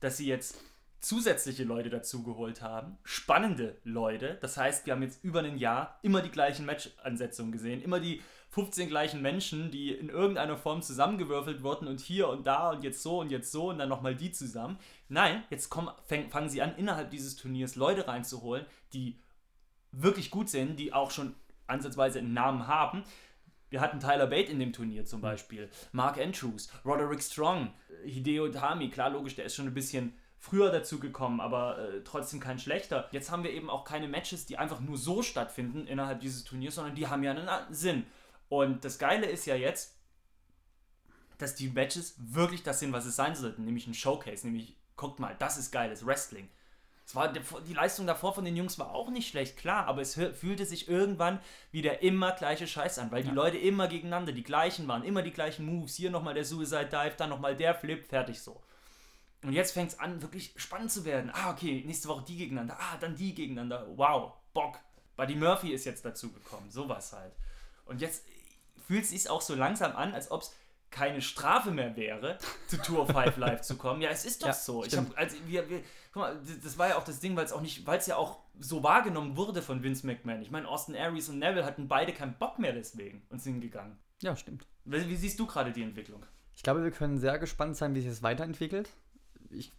dass 0.00 0.16
sie 0.16 0.26
jetzt 0.26 0.58
zusätzliche 1.00 1.64
Leute 1.64 1.90
dazugeholt 1.90 2.62
haben, 2.62 2.98
spannende 3.04 3.76
Leute. 3.84 4.38
Das 4.40 4.56
heißt, 4.56 4.86
wir 4.86 4.94
haben 4.94 5.02
jetzt 5.02 5.22
über 5.22 5.40
ein 5.40 5.58
Jahr 5.58 5.98
immer 6.02 6.22
die 6.22 6.30
gleichen 6.30 6.66
Match-Ansetzungen 6.66 7.52
gesehen, 7.52 7.82
immer 7.82 8.00
die 8.00 8.20
15 8.50 8.88
gleichen 8.88 9.22
Menschen, 9.22 9.70
die 9.70 9.92
in 9.92 10.08
irgendeiner 10.08 10.56
Form 10.56 10.82
zusammengewürfelt 10.82 11.62
wurden 11.62 11.86
und 11.86 12.00
hier 12.00 12.28
und 12.28 12.46
da 12.46 12.70
und 12.70 12.82
jetzt 12.82 13.02
so 13.02 13.20
und 13.20 13.30
jetzt 13.30 13.52
so 13.52 13.68
und 13.68 13.78
dann 13.78 13.88
nochmal 13.88 14.16
die 14.16 14.32
zusammen. 14.32 14.78
Nein, 15.08 15.44
jetzt 15.50 15.68
kommen, 15.68 15.90
fang, 16.06 16.30
fangen 16.30 16.48
sie 16.48 16.62
an, 16.62 16.74
innerhalb 16.76 17.10
dieses 17.10 17.36
Turniers 17.36 17.76
Leute 17.76 18.08
reinzuholen, 18.08 18.64
die 18.92 19.20
wirklich 19.92 20.30
gut 20.30 20.48
sind, 20.48 20.76
die 20.78 20.92
auch 20.92 21.10
schon 21.10 21.34
ansatzweise 21.68 22.18
einen 22.18 22.34
Namen 22.34 22.66
haben. 22.66 23.04
Wir 23.70 23.80
hatten 23.80 24.00
Tyler 24.00 24.26
Bate 24.26 24.50
in 24.50 24.58
dem 24.58 24.72
Turnier 24.72 25.04
zum 25.04 25.20
Beispiel, 25.20 25.68
Mark 25.92 26.18
Andrews, 26.18 26.70
Roderick 26.84 27.22
Strong, 27.22 27.72
Hideo 28.04 28.48
Tami, 28.48 28.88
klar, 28.90 29.10
logisch, 29.10 29.36
der 29.36 29.44
ist 29.44 29.54
schon 29.54 29.66
ein 29.66 29.74
bisschen 29.74 30.14
früher 30.38 30.70
dazu 30.70 31.00
gekommen, 31.00 31.40
aber 31.40 31.78
äh, 31.78 32.04
trotzdem 32.04 32.40
kein 32.40 32.58
schlechter. 32.58 33.08
Jetzt 33.12 33.30
haben 33.30 33.42
wir 33.42 33.50
eben 33.50 33.68
auch 33.68 33.84
keine 33.84 34.08
Matches, 34.08 34.46
die 34.46 34.56
einfach 34.56 34.80
nur 34.80 34.96
so 34.96 35.22
stattfinden 35.22 35.86
innerhalb 35.86 36.20
dieses 36.20 36.44
Turniers, 36.44 36.76
sondern 36.76 36.94
die 36.94 37.08
haben 37.08 37.22
ja 37.22 37.32
einen 37.32 37.74
Sinn. 37.74 38.06
Und 38.48 38.84
das 38.84 38.98
Geile 38.98 39.26
ist 39.26 39.46
ja 39.46 39.56
jetzt, 39.56 39.96
dass 41.38 41.54
die 41.54 41.68
Matches 41.68 42.14
wirklich 42.18 42.62
das 42.62 42.80
sind, 42.80 42.92
was 42.92 43.04
es 43.04 43.16
sein 43.16 43.34
sollten, 43.34 43.64
nämlich 43.64 43.86
ein 43.86 43.94
Showcase, 43.94 44.46
nämlich, 44.46 44.76
guckt 44.96 45.20
mal, 45.20 45.36
das 45.38 45.58
ist 45.58 45.70
geiles 45.70 46.06
Wrestling. 46.06 46.48
Es 47.08 47.14
war, 47.14 47.32
die 47.32 47.72
Leistung 47.72 48.06
davor 48.06 48.34
von 48.34 48.44
den 48.44 48.54
Jungs 48.54 48.78
war 48.78 48.94
auch 48.94 49.08
nicht 49.08 49.30
schlecht, 49.30 49.56
klar, 49.56 49.86
aber 49.86 50.02
es 50.02 50.12
fühlte 50.12 50.66
sich 50.66 50.88
irgendwann 50.88 51.40
wieder 51.72 52.02
immer 52.02 52.32
gleiche 52.32 52.66
Scheiß 52.66 52.98
an, 52.98 53.10
weil 53.10 53.22
die 53.22 53.30
Leute 53.30 53.56
immer 53.56 53.88
gegeneinander 53.88 54.32
die 54.32 54.42
gleichen 54.42 54.86
waren, 54.88 55.02
immer 55.02 55.22
die 55.22 55.30
gleichen 55.30 55.64
Moves. 55.64 55.94
Hier 55.94 56.10
nochmal 56.10 56.34
der 56.34 56.44
Suicide 56.44 56.90
Dive, 56.92 57.14
dann 57.16 57.30
nochmal 57.30 57.56
der 57.56 57.74
Flip, 57.74 58.04
fertig 58.04 58.42
so. 58.42 58.60
Und 59.42 59.54
jetzt 59.54 59.72
fängt 59.72 59.92
es 59.92 59.98
an, 59.98 60.20
wirklich 60.20 60.52
spannend 60.56 60.92
zu 60.92 61.06
werden. 61.06 61.30
Ah, 61.32 61.50
okay, 61.50 61.82
nächste 61.86 62.08
Woche 62.08 62.24
die 62.28 62.36
gegeneinander, 62.36 62.76
ah, 62.78 62.98
dann 63.00 63.16
die 63.16 63.34
gegeneinander. 63.34 63.86
Wow, 63.96 64.34
Bock. 64.52 64.78
Buddy 65.16 65.34
Murphy 65.34 65.72
ist 65.72 65.86
jetzt 65.86 66.04
dazu 66.04 66.30
gekommen, 66.30 66.70
sowas 66.70 67.14
halt. 67.14 67.32
Und 67.86 68.02
jetzt 68.02 68.26
fühlt 68.86 69.04
es 69.04 69.10
sich 69.10 69.30
auch 69.30 69.40
so 69.40 69.54
langsam 69.54 69.96
an, 69.96 70.12
als 70.12 70.30
ob 70.30 70.42
es 70.42 70.54
keine 70.90 71.20
Strafe 71.20 71.70
mehr 71.70 71.96
wäre, 71.96 72.38
zu 72.66 72.76
Tour 72.78 73.00
of 73.02 73.10
Five 73.10 73.36
Live 73.36 73.60
zu 73.62 73.76
kommen. 73.76 74.00
Ja, 74.00 74.10
es 74.10 74.24
ist 74.24 74.42
doch 74.42 74.48
Ja, 74.48 74.52
so. 74.54 74.84
Ich 74.84 74.96
hab, 74.96 75.16
also, 75.18 75.36
wir, 75.46 75.68
wir, 75.68 75.82
guck 76.12 76.22
mal, 76.22 76.40
das- 76.44 76.60
das 76.60 76.78
war 76.78 76.88
ja 76.88 76.96
auch 76.98 77.04
das 77.04 77.20
Ding, 77.20 77.36
weil 77.36 77.44
es 77.44 77.52
auch 77.52 77.60
nicht, 77.60 77.86
weil 77.86 77.98
es 77.98 78.06
ja 78.06 78.16
auch 78.16 78.40
so 78.58 78.82
wahrgenommen 78.82 79.36
wurde 79.36 79.62
von 79.62 79.82
Vince 79.82 80.06
McMahon. 80.06 80.42
Ich 80.42 80.50
meine, 80.50 80.66
Austin 80.68 80.96
Aries 80.96 81.28
und 81.28 81.38
Neville 81.38 81.64
hatten 81.64 81.88
beide 81.88 82.12
keinen 82.12 82.34
Bock 82.38 82.58
mehr 82.58 82.72
deswegen 82.72 83.22
und 83.30 83.40
sind 83.42 83.60
gegangen. 83.60 83.98
Ja, 84.22 84.34
stimmt. 84.34 84.66
Wie, 84.84 85.08
wie 85.08 85.16
siehst 85.16 85.38
du 85.38 85.46
gerade 85.46 85.72
die 85.72 85.82
Entwicklung? 85.82 86.24
Ich 86.56 86.62
glaube, 86.62 86.82
wir 86.82 86.90
können 86.90 87.18
sehr 87.18 87.38
gespannt 87.38 87.76
sein, 87.76 87.94
wie 87.94 88.00
sich 88.00 88.10
das 88.10 88.22
weiterentwickelt. 88.22 88.90
Ich 89.50 89.72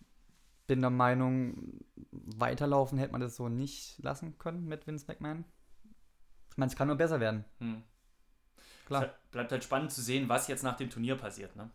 bin 0.68 0.82
der 0.82 0.92
Meinung, 0.92 1.82
weiterlaufen 2.12 2.98
hätte 3.00 3.12
man 3.12 3.22
das 3.22 3.36
so 3.36 3.50
nicht 3.50 3.98
lassen 4.04 4.38
können 4.38 4.66
mit 4.66 4.86
Vince 4.88 5.06
McMahon. 5.08 5.44
Ich 6.52 6.58
meine, 6.58 6.70
es 6.72 6.76
kann 6.78 6.88
nur 6.88 6.96
besser 6.96 7.20
werden. 7.20 7.44
Hm. 7.60 7.84
Klar, 8.90 9.06
Es 9.06 9.32
bleibt 9.32 9.52
halt 9.52 9.64
spannend 9.64 9.92
zu 9.92 10.02
sehen, 10.02 10.30
was 10.30 10.48
jetzt 10.48 10.64
nach 10.64 10.76
dem 10.78 10.90
Turnier 10.90 11.16
passiert. 11.16 11.56
Ne? 11.56 11.70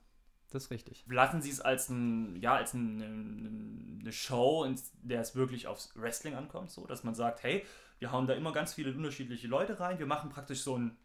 das 0.55 0.65
ist 0.65 0.71
richtig. 0.71 1.05
Lassen 1.09 1.43
sie 1.43 1.51
es 1.51 1.61
als, 1.61 1.89
ein, 1.89 2.37
ja, 2.41 2.55
als 2.55 2.75
ein, 2.75 4.01
eine 4.01 4.13
Show, 4.13 4.65
in 4.65 4.79
der 5.03 5.21
es 5.21 5.35
wirklich 5.35 5.67
aufs 5.67 5.93
Wrestling 5.97 6.35
ankommt, 6.35 6.71
so 6.71 6.87
dass 6.87 7.03
man 7.03 7.15
sagt, 7.15 7.43
hey, 7.43 7.65
wir 7.99 8.13
hauen 8.13 8.27
da 8.27 8.35
immer 8.35 8.53
ganz 8.53 8.75
viele 8.75 8.93
unterschiedliche 8.93 9.49
Leute 9.49 9.81
rein, 9.81 9.99
wir 9.99 10.07
machen 10.07 10.31
praktisch 10.31 10.63
so 10.63 10.79
ein 10.79 10.97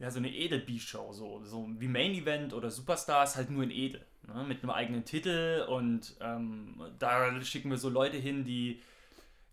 ja, 0.00 0.10
so 0.10 0.18
eine 0.18 0.34
Edel-B-Show, 0.34 1.12
so, 1.12 1.44
so 1.44 1.68
wie 1.78 1.86
Main 1.86 2.14
Event 2.14 2.52
oder 2.52 2.68
Superstars, 2.68 3.36
halt 3.36 3.50
nur 3.50 3.62
in 3.62 3.70
Edel, 3.70 4.04
ne? 4.26 4.42
mit 4.42 4.64
einem 4.64 4.70
eigenen 4.70 5.04
Titel 5.04 5.64
und 5.68 6.16
ähm, 6.20 6.82
da 6.98 7.40
schicken 7.42 7.70
wir 7.70 7.78
so 7.78 7.88
Leute 7.88 8.16
hin, 8.16 8.44
die, 8.44 8.82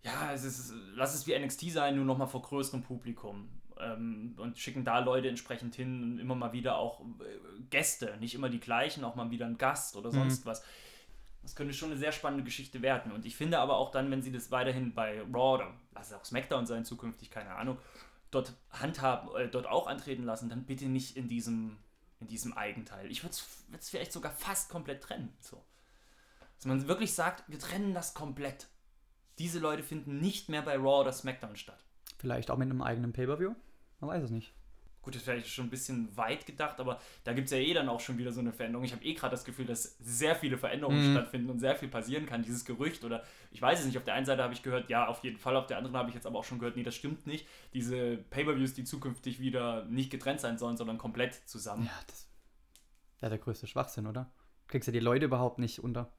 ja, 0.02 0.32
es 0.32 0.42
ist, 0.42 0.74
lass 0.96 1.14
es 1.14 1.28
wie 1.28 1.38
NXT 1.38 1.70
sein, 1.70 1.94
nur 1.94 2.04
nochmal 2.04 2.26
vor 2.26 2.42
größerem 2.42 2.82
Publikum 2.82 3.48
ähm, 3.82 4.34
und 4.38 4.58
schicken 4.58 4.84
da 4.84 4.98
Leute 5.00 5.28
entsprechend 5.28 5.74
hin 5.74 6.02
und 6.02 6.18
immer 6.18 6.34
mal 6.34 6.52
wieder 6.52 6.76
auch 6.76 7.00
äh, 7.00 7.62
Gäste, 7.70 8.16
nicht 8.20 8.34
immer 8.34 8.48
die 8.48 8.60
gleichen, 8.60 9.04
auch 9.04 9.14
mal 9.14 9.30
wieder 9.30 9.46
ein 9.46 9.58
Gast 9.58 9.96
oder 9.96 10.10
sonst 10.10 10.46
was. 10.46 10.64
Das 11.42 11.56
könnte 11.56 11.74
schon 11.74 11.90
eine 11.90 11.98
sehr 11.98 12.12
spannende 12.12 12.44
Geschichte 12.44 12.82
werden. 12.82 13.10
Und 13.12 13.26
ich 13.26 13.36
finde 13.36 13.58
aber 13.58 13.76
auch 13.76 13.90
dann, 13.90 14.10
wenn 14.10 14.22
sie 14.22 14.30
das 14.30 14.50
weiterhin 14.50 14.94
bei 14.94 15.20
Raw 15.22 15.54
oder 15.54 15.74
lass 15.92 16.08
es 16.08 16.14
auch 16.14 16.24
SmackDown 16.24 16.66
sein, 16.66 16.84
zukünftig, 16.84 17.30
keine 17.30 17.54
Ahnung, 17.54 17.78
dort 18.30 18.54
handhaben, 18.70 19.34
äh, 19.36 19.48
dort 19.48 19.66
auch 19.66 19.86
antreten 19.86 20.24
lassen, 20.24 20.48
dann 20.48 20.64
bitte 20.64 20.86
nicht 20.86 21.16
in 21.16 21.28
diesem, 21.28 21.78
in 22.20 22.28
diesem 22.28 22.52
Eigenteil. 22.52 23.10
Ich 23.10 23.24
würde 23.24 23.34
es 23.78 23.90
vielleicht 23.90 24.12
sogar 24.12 24.32
fast 24.32 24.70
komplett 24.70 25.02
trennen. 25.02 25.32
So. 25.40 25.62
Dass 26.56 26.66
man 26.66 26.86
wirklich 26.86 27.12
sagt, 27.14 27.44
wir 27.48 27.58
trennen 27.58 27.92
das 27.92 28.14
komplett. 28.14 28.68
Diese 29.38 29.58
Leute 29.58 29.82
finden 29.82 30.20
nicht 30.20 30.48
mehr 30.48 30.62
bei 30.62 30.76
Raw 30.76 31.00
oder 31.00 31.12
SmackDown 31.12 31.56
statt. 31.56 31.84
Vielleicht 32.18 32.52
auch 32.52 32.56
mit 32.56 32.70
einem 32.70 32.82
eigenen 32.82 33.12
Pay-Per-View? 33.12 33.54
Man 34.02 34.10
weiß 34.10 34.24
es 34.24 34.30
nicht. 34.30 34.52
Gut, 35.00 35.14
das 35.14 35.22
ist 35.22 35.28
vielleicht 35.28 35.48
schon 35.48 35.66
ein 35.66 35.70
bisschen 35.70 36.16
weit 36.16 36.44
gedacht, 36.46 36.78
aber 36.78 37.00
da 37.24 37.32
gibt 37.32 37.46
es 37.46 37.52
ja 37.52 37.58
eh 37.58 37.72
dann 37.74 37.88
auch 37.88 37.98
schon 37.98 38.18
wieder 38.18 38.30
so 38.32 38.38
eine 38.40 38.52
Veränderung. 38.52 38.84
Ich 38.84 38.92
habe 38.92 39.04
eh 39.04 39.14
gerade 39.14 39.32
das 39.32 39.44
Gefühl, 39.44 39.64
dass 39.64 39.96
sehr 39.98 40.36
viele 40.36 40.58
Veränderungen 40.58 41.08
Mhm. 41.08 41.12
stattfinden 41.16 41.50
und 41.50 41.58
sehr 41.58 41.74
viel 41.74 41.88
passieren 41.88 42.26
kann. 42.26 42.42
Dieses 42.42 42.64
Gerücht 42.64 43.02
oder 43.04 43.24
ich 43.50 43.60
weiß 43.62 43.80
es 43.80 43.86
nicht. 43.86 43.96
Auf 43.98 44.04
der 44.04 44.14
einen 44.14 44.26
Seite 44.26 44.42
habe 44.44 44.54
ich 44.54 44.62
gehört, 44.62 44.90
ja, 44.90 45.06
auf 45.08 45.22
jeden 45.24 45.38
Fall. 45.38 45.56
Auf 45.56 45.66
der 45.66 45.78
anderen 45.78 45.96
habe 45.96 46.08
ich 46.08 46.14
jetzt 46.14 46.26
aber 46.26 46.38
auch 46.38 46.44
schon 46.44 46.58
gehört, 46.60 46.76
nee, 46.76 46.82
das 46.84 46.94
stimmt 46.94 47.26
nicht. 47.26 47.46
Diese 47.74 48.16
Pay-Per-Views, 48.16 48.74
die 48.74 48.84
zukünftig 48.84 49.40
wieder 49.40 49.84
nicht 49.86 50.10
getrennt 50.10 50.40
sein 50.40 50.56
sollen, 50.58 50.76
sondern 50.76 50.98
komplett 50.98 51.34
zusammen. 51.48 51.86
Ja, 51.86 51.92
das 52.06 52.28
wäre 53.20 53.30
der 53.30 53.38
größte 53.38 53.66
Schwachsinn, 53.66 54.06
oder? 54.06 54.30
Kriegst 54.68 54.86
du 54.88 54.92
die 54.92 55.00
Leute 55.00 55.24
überhaupt 55.26 55.58
nicht 55.58 55.80
unter. 55.80 56.12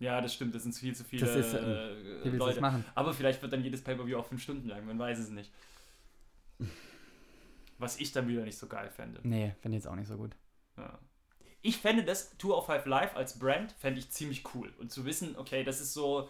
Ja, 0.00 0.20
das 0.20 0.34
stimmt. 0.34 0.54
Das 0.54 0.62
sind 0.64 0.74
viel 0.74 0.94
zu 0.94 1.02
viele 1.04 1.26
Das 1.26 1.34
ist, 1.34 1.54
ähm, 1.54 1.60
äh, 1.64 2.24
du 2.24 2.30
das 2.30 2.38
Leute. 2.38 2.60
machen? 2.60 2.84
Aber 2.94 3.12
vielleicht 3.14 3.40
wird 3.42 3.52
dann 3.54 3.62
jedes 3.64 3.82
Pay-Per-View 3.82 4.18
auch 4.18 4.26
fünf 4.26 4.42
Stunden 4.42 4.68
lang. 4.68 4.84
Man 4.86 4.98
weiß 4.98 5.18
es 5.18 5.30
nicht. 5.30 5.50
Was 7.78 7.98
ich 8.00 8.12
dann 8.12 8.28
wieder 8.28 8.44
nicht 8.44 8.58
so 8.58 8.66
geil 8.66 8.90
fände. 8.90 9.20
Nee, 9.22 9.54
finde 9.60 9.78
ich 9.78 9.84
jetzt 9.84 9.90
auch 9.90 9.96
nicht 9.96 10.08
so 10.08 10.16
gut. 10.16 10.36
Ja. 10.76 10.98
Ich 11.60 11.78
fände 11.78 12.04
das 12.04 12.36
Tour 12.38 12.56
of 12.58 12.66
Five 12.66 12.86
Live 12.86 13.16
als 13.16 13.38
Brand 13.38 13.72
fände 13.72 13.98
ich 14.00 14.10
ziemlich 14.10 14.42
cool. 14.54 14.72
Und 14.78 14.92
zu 14.92 15.04
wissen, 15.04 15.36
okay, 15.36 15.64
das 15.64 15.80
ist 15.80 15.92
so, 15.92 16.28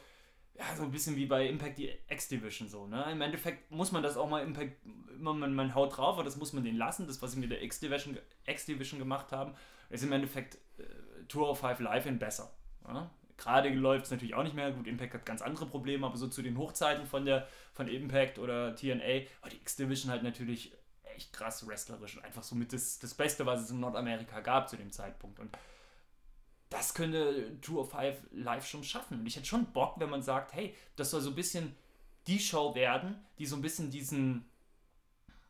ja, 0.54 0.64
so 0.76 0.82
ein 0.82 0.90
bisschen 0.90 1.16
wie 1.16 1.26
bei 1.26 1.46
Impact 1.46 1.78
die 1.78 1.90
X-Division 2.08 2.68
so, 2.68 2.86
ne? 2.86 3.10
Im 3.12 3.20
Endeffekt 3.20 3.70
muss 3.70 3.92
man 3.92 4.02
das 4.02 4.16
auch 4.16 4.28
mal 4.28 4.42
Impact, 4.42 4.76
immer 5.14 5.34
man, 5.34 5.54
man 5.54 5.74
haut 5.74 5.96
drauf, 5.96 6.14
aber 6.14 6.24
das 6.24 6.36
muss 6.36 6.52
man 6.52 6.64
den 6.64 6.76
lassen. 6.76 7.06
Das, 7.06 7.20
was 7.22 7.32
sie 7.32 7.38
mit 7.38 7.50
der 7.50 7.62
X-Division 7.62 8.18
X-Division 8.46 8.98
gemacht 8.98 9.32
haben, 9.32 9.54
ist 9.90 10.02
im 10.02 10.12
Endeffekt 10.12 10.56
äh, 10.78 10.82
Tour 11.28 11.50
of 11.50 11.60
Five 11.60 11.80
Live 11.80 12.06
in 12.06 12.18
besser. 12.18 12.52
Ja? 12.86 13.10
Gerade 13.36 13.68
läuft 13.68 14.06
es 14.06 14.10
natürlich 14.10 14.34
auch 14.34 14.42
nicht 14.42 14.56
mehr. 14.56 14.72
Gut, 14.72 14.86
Impact 14.86 15.14
hat 15.14 15.26
ganz 15.26 15.42
andere 15.42 15.66
Probleme, 15.66 16.06
aber 16.06 16.16
so 16.16 16.26
zu 16.26 16.42
den 16.42 16.58
Hochzeiten 16.58 17.06
von 17.06 17.24
der 17.24 17.46
von 17.72 17.86
Impact 17.86 18.40
oder 18.40 18.74
TNA 18.74 19.26
war 19.40 19.50
die 19.50 19.56
X-Division 19.56 20.10
halt 20.10 20.24
natürlich 20.24 20.72
echt 21.18 21.32
krass 21.32 21.66
wrestlerisch 21.66 22.16
und 22.16 22.24
einfach 22.24 22.42
somit 22.42 22.72
das, 22.72 22.98
das 22.98 23.14
Beste, 23.14 23.44
was 23.44 23.62
es 23.62 23.70
in 23.70 23.80
Nordamerika 23.80 24.40
gab 24.40 24.68
zu 24.68 24.76
dem 24.76 24.92
Zeitpunkt. 24.92 25.40
Und 25.40 25.56
das 26.70 26.94
könnte 26.94 27.60
Tour 27.60 27.82
of 27.82 27.90
Five 27.90 28.16
live 28.30 28.66
schon 28.66 28.84
schaffen. 28.84 29.20
Und 29.20 29.26
ich 29.26 29.36
hätte 29.36 29.46
schon 29.46 29.72
Bock, 29.72 29.98
wenn 29.98 30.10
man 30.10 30.22
sagt, 30.22 30.54
hey, 30.54 30.74
das 30.96 31.10
soll 31.10 31.20
so 31.20 31.30
ein 31.30 31.34
bisschen 31.34 31.74
die 32.26 32.38
Show 32.38 32.74
werden, 32.74 33.16
die 33.38 33.46
so 33.46 33.56
ein 33.56 33.62
bisschen 33.62 33.90
diesen, 33.90 34.44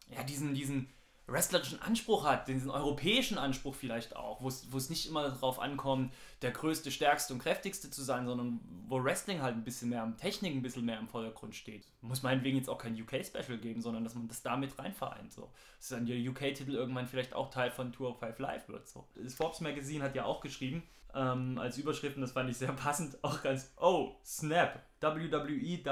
ja, 0.09 0.22
diesen, 0.22 0.54
diesen 0.54 0.88
wrestlerischen 1.28 1.80
Anspruch 1.82 2.24
hat, 2.24 2.48
diesen 2.48 2.70
europäischen 2.70 3.38
Anspruch 3.38 3.74
vielleicht 3.74 4.16
auch, 4.16 4.40
wo 4.40 4.48
es 4.48 4.90
nicht 4.90 5.06
immer 5.06 5.28
darauf 5.28 5.60
ankommt, 5.60 6.12
der 6.42 6.50
größte, 6.50 6.90
stärkste 6.90 7.34
und 7.34 7.40
kräftigste 7.40 7.90
zu 7.90 8.02
sein, 8.02 8.26
sondern 8.26 8.60
wo 8.88 9.02
Wrestling 9.02 9.42
halt 9.42 9.54
ein 9.54 9.64
bisschen 9.64 9.90
mehr 9.90 10.02
am 10.02 10.16
Technik, 10.16 10.54
ein 10.54 10.62
bisschen 10.62 10.86
mehr 10.86 10.98
im 10.98 11.06
Vordergrund 11.06 11.54
steht. 11.54 11.84
Muss 12.00 12.22
meinetwegen 12.22 12.56
jetzt 12.56 12.70
auch 12.70 12.78
kein 12.78 13.00
UK-Special 13.00 13.58
geben, 13.58 13.82
sondern 13.82 14.04
dass 14.04 14.14
man 14.14 14.26
das 14.26 14.42
damit 14.42 14.78
rein 14.78 14.94
vereint. 14.94 15.32
So. 15.32 15.50
Dass 15.78 15.88
dann 15.88 16.06
der 16.06 16.18
UK-Titel 16.18 16.74
irgendwann 16.74 17.06
vielleicht 17.06 17.34
auch 17.34 17.50
Teil 17.50 17.70
von 17.70 17.92
Tour 17.92 18.10
of 18.10 18.20
Five 18.20 18.38
Live 18.38 18.68
wird. 18.68 18.88
So. 18.88 19.06
Das 19.14 19.34
Forbes 19.34 19.60
Magazine 19.60 20.02
hat 20.02 20.14
ja 20.14 20.24
auch 20.24 20.40
geschrieben, 20.40 20.82
ähm, 21.14 21.58
als 21.58 21.76
Überschrift, 21.76 22.16
und 22.16 22.22
das 22.22 22.32
fand 22.32 22.48
ich 22.48 22.56
sehr 22.56 22.72
passend, 22.72 23.22
auch 23.22 23.42
ganz, 23.42 23.70
oh, 23.76 24.16
snap, 24.24 24.82
WWE 25.00 25.82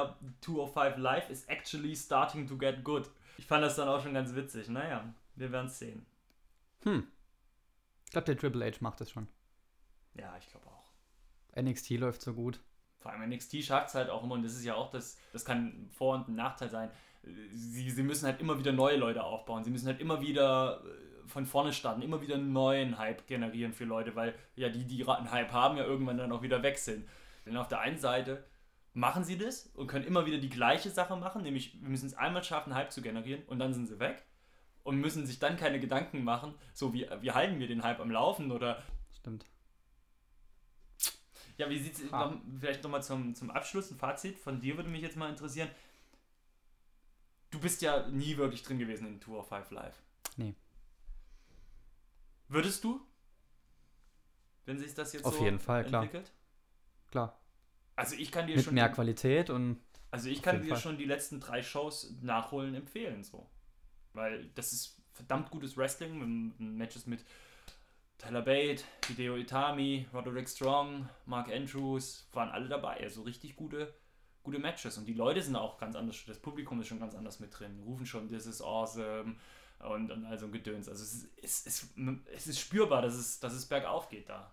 Tour 0.41 0.65
of 0.65 0.73
Five 0.73 0.97
Live 0.97 1.29
is 1.29 1.45
actually 1.45 1.95
starting 1.95 2.47
to 2.47 2.57
get 2.57 2.83
good. 2.83 3.11
Ich 3.39 3.47
fand 3.47 3.63
das 3.63 3.77
dann 3.77 3.89
auch 3.89 4.03
schon 4.03 4.15
ganz 4.15 4.35
witzig. 4.35 4.69
Naja, 4.69 5.13
wir 5.37 5.53
werden 5.53 5.67
es 5.67 5.79
sehen. 5.79 6.05
Hm. 6.83 7.07
Ich 8.05 8.13
glaube, 8.13 8.27
der 8.27 8.37
Triple 8.37 8.65
H 8.65 8.79
macht 8.81 9.01
das 9.01 9.11
schon. 9.11 9.29
Ja, 10.15 10.37
ich 10.39 10.49
glaube 10.49 10.67
auch. 10.67 10.93
NXT 11.61 11.91
läuft 11.91 12.23
so 12.23 12.35
gut. 12.35 12.61
Vor 12.99 13.13
allem 13.13 13.29
NXT 13.31 13.63
schafft 13.63 13.89
es 13.89 13.95
halt 13.95 14.11
auch 14.11 14.25
immer, 14.25 14.35
und 14.35 14.43
das 14.43 14.55
ist 14.55 14.65
ja 14.65 14.75
auch 14.75 14.91
das, 14.91 15.19
das 15.33 15.45
kann 15.45 15.89
Vor- 15.91 16.15
und 16.15 16.29
ein 16.29 16.35
Nachteil 16.35 16.71
sein. 16.71 16.91
Sie, 17.53 17.91
sie 17.91 18.03
müssen 18.03 18.27
halt 18.27 18.41
immer 18.41 18.59
wieder 18.59 18.73
neue 18.73 18.97
Leute 18.97 19.23
aufbauen. 19.25 19.65
Sie 19.65 19.71
müssen 19.71 19.87
halt 19.87 20.01
immer 20.01 20.21
wieder 20.21 20.83
äh, 20.85 21.29
von 21.29 21.45
vorne 21.45 21.73
starten, 21.73 22.03
immer 22.03 22.21
wieder 22.21 22.37
einen 22.37 22.53
neuen 22.53 22.99
Hype 22.99 23.27
generieren 23.27 23.73
für 23.73 23.85
Leute, 23.85 24.15
weil 24.15 24.35
ja 24.55 24.69
die, 24.69 24.85
die 24.85 25.07
einen 25.07 25.31
Hype 25.31 25.53
haben, 25.53 25.77
ja 25.77 25.85
irgendwann 25.85 26.19
dann 26.19 26.33
auch 26.33 26.43
wieder 26.43 26.63
weg 26.63 26.79
sind. 26.79 27.07
Denn 27.45 27.57
auf 27.57 27.69
der 27.69 27.81
einen 27.81 27.99
Seite 27.99 28.45
machen 28.93 29.25
sie 29.25 29.37
das 29.37 29.67
und 29.75 29.89
können 29.89 30.05
immer 30.05 30.25
wieder 30.25 30.39
die 30.39 30.49
gleiche 30.49 30.91
Sache 30.91 31.17
machen, 31.17 31.43
nämlich 31.43 31.81
wir 31.81 31.89
müssen 31.89 32.07
es 32.07 32.15
einmal 32.15 32.45
schaffen, 32.45 32.75
Hype 32.75 32.93
zu 32.93 33.03
generieren 33.03 33.43
und 33.47 33.59
dann 33.59 33.75
sind 33.75 33.87
sie 33.87 33.99
weg 33.99 34.25
und 34.87 35.01
müssen 35.01 35.27
sich 35.27 35.39
dann 35.39 35.57
keine 35.57 35.81
Gedanken 35.81 36.25
machen, 36.25 36.55
so 36.73 36.95
wie, 36.95 37.07
wie 37.21 37.33
halten 37.33 37.59
wir 37.59 37.67
den 37.67 37.83
Hype 37.83 38.01
am 38.01 38.11
Laufen 38.11 38.51
oder 38.53 38.83
Stimmt. 39.19 39.45
ja, 41.59 41.69
wie 41.69 41.79
sieht's 41.79 42.03
Ah. 42.13 42.31
noch, 42.31 42.41
vielleicht 42.61 42.83
nochmal 42.83 43.03
zum, 43.03 43.35
zum 43.35 43.51
Abschluss, 43.51 43.91
ein 43.91 43.99
Fazit 43.99 44.39
von 44.39 44.61
dir 44.61 44.77
würde 44.77 44.89
mich 44.89 45.03
jetzt 45.03 45.17
mal 45.17 45.29
interessieren. 45.29 45.69
Du 47.51 47.59
bist 47.61 47.83
ja 47.83 48.07
nie 48.09 48.37
wirklich 48.37 48.63
drin 48.63 48.79
gewesen 48.79 49.07
in 49.07 49.21
Tour 49.21 49.39
of 49.41 49.49
Five 49.49 49.71
Live. 49.71 49.95
Nee. 50.37 50.55
Würdest 52.49 52.85
du? 52.85 53.01
Wenn 54.67 54.79
sich 54.79 54.95
das 54.95 55.13
jetzt 55.13 55.25
Auf 55.25 55.37
so 55.39 55.45
jeden 55.45 55.59
Fall, 55.61 55.85
klar. 55.85 56.03
entwickelt? 56.03 56.33
Klar. 57.11 57.41
Also 57.97 58.15
ich 58.17 58.31
kann 58.31 58.47
dir 58.47 58.57
Mit 58.57 58.65
schon 58.65 58.75
mehr 58.75 58.89
die, 58.89 58.95
Qualität 58.95 59.49
und 59.51 59.81
also 60.11 60.29
ich 60.29 60.43
kann 60.43 60.63
dir 60.63 60.71
Fall. 60.71 60.79
schon 60.79 60.99
die 60.99 61.05
letzten 61.05 61.41
drei 61.41 61.63
Shows 61.63 62.15
nachholen 62.21 62.75
empfehlen 62.75 63.25
so. 63.25 63.49
Weil 64.17 64.51
das 64.55 64.73
ist 64.73 65.01
verdammt 65.13 65.51
gutes 65.51 65.77
Wrestling 65.77 66.55
Matches 66.59 67.07
mit 67.07 67.25
Tyler 68.19 68.43
Bate, 68.43 68.83
Hideo 69.07 69.37
Itami, 69.37 70.07
Roderick 70.13 70.49
Strong, 70.49 71.09
Mark 71.27 71.51
Andrews, 71.51 72.27
waren 72.33 72.49
alle 72.51 72.69
dabei. 72.69 73.01
Also 73.03 73.23
richtig 73.23 73.57
gute, 73.57 73.95
gute 74.43 74.59
Matches. 74.59 74.97
Und 74.99 75.07
die 75.07 75.15
Leute 75.15 75.43
sind 75.43 75.55
auch 75.55 75.79
ganz 75.79 75.97
anders. 75.97 76.25
Das 76.27 76.39
Publikum 76.39 76.81
ist 76.81 76.89
schon 76.89 77.01
ganz 77.01 77.15
anders 77.15 77.41
mit 77.41 77.59
drin. 77.59 77.83
Rufen 77.85 78.07
schon, 78.07 78.29
this 78.29 78.47
is 78.47 78.63
awesome 78.63 79.37
und, 79.81 80.11
und 80.11 80.25
all 80.25 80.39
so 80.39 80.47
ein 80.47 80.53
Gedöns. 80.53 80.89
Also 80.89 81.03
es 81.03 81.15
ist, 81.15 81.31
es, 81.43 81.67
ist, 81.67 81.95
es 82.35 82.47
ist 82.47 82.61
spürbar, 82.61 83.03
dass 83.03 83.15
es, 83.15 83.39
dass 83.39 83.53
es 83.53 83.67
bergauf 83.67 84.09
geht 84.09 84.29
da. 84.29 84.51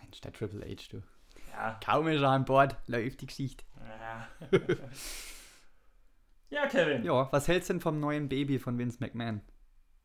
Mensch, 0.00 0.20
der 0.20 0.32
Triple 0.32 0.64
H, 0.64 0.82
du. 0.90 1.02
Ja. 1.50 1.78
Kaum 1.84 2.08
ist 2.08 2.20
er 2.20 2.30
an 2.30 2.44
Bord, 2.44 2.76
läuft 2.86 3.20
die 3.20 3.26
Geschichte. 3.26 3.64
Ja, 3.80 4.28
ja 6.52 6.66
Kevin. 6.66 7.04
Ja, 7.04 7.30
was 7.32 7.48
hältst 7.48 7.68
du 7.68 7.74
denn 7.74 7.80
vom 7.80 8.00
neuen 8.00 8.28
Baby 8.28 8.58
von 8.58 8.78
Vince 8.78 8.98
McMahon? 9.00 9.40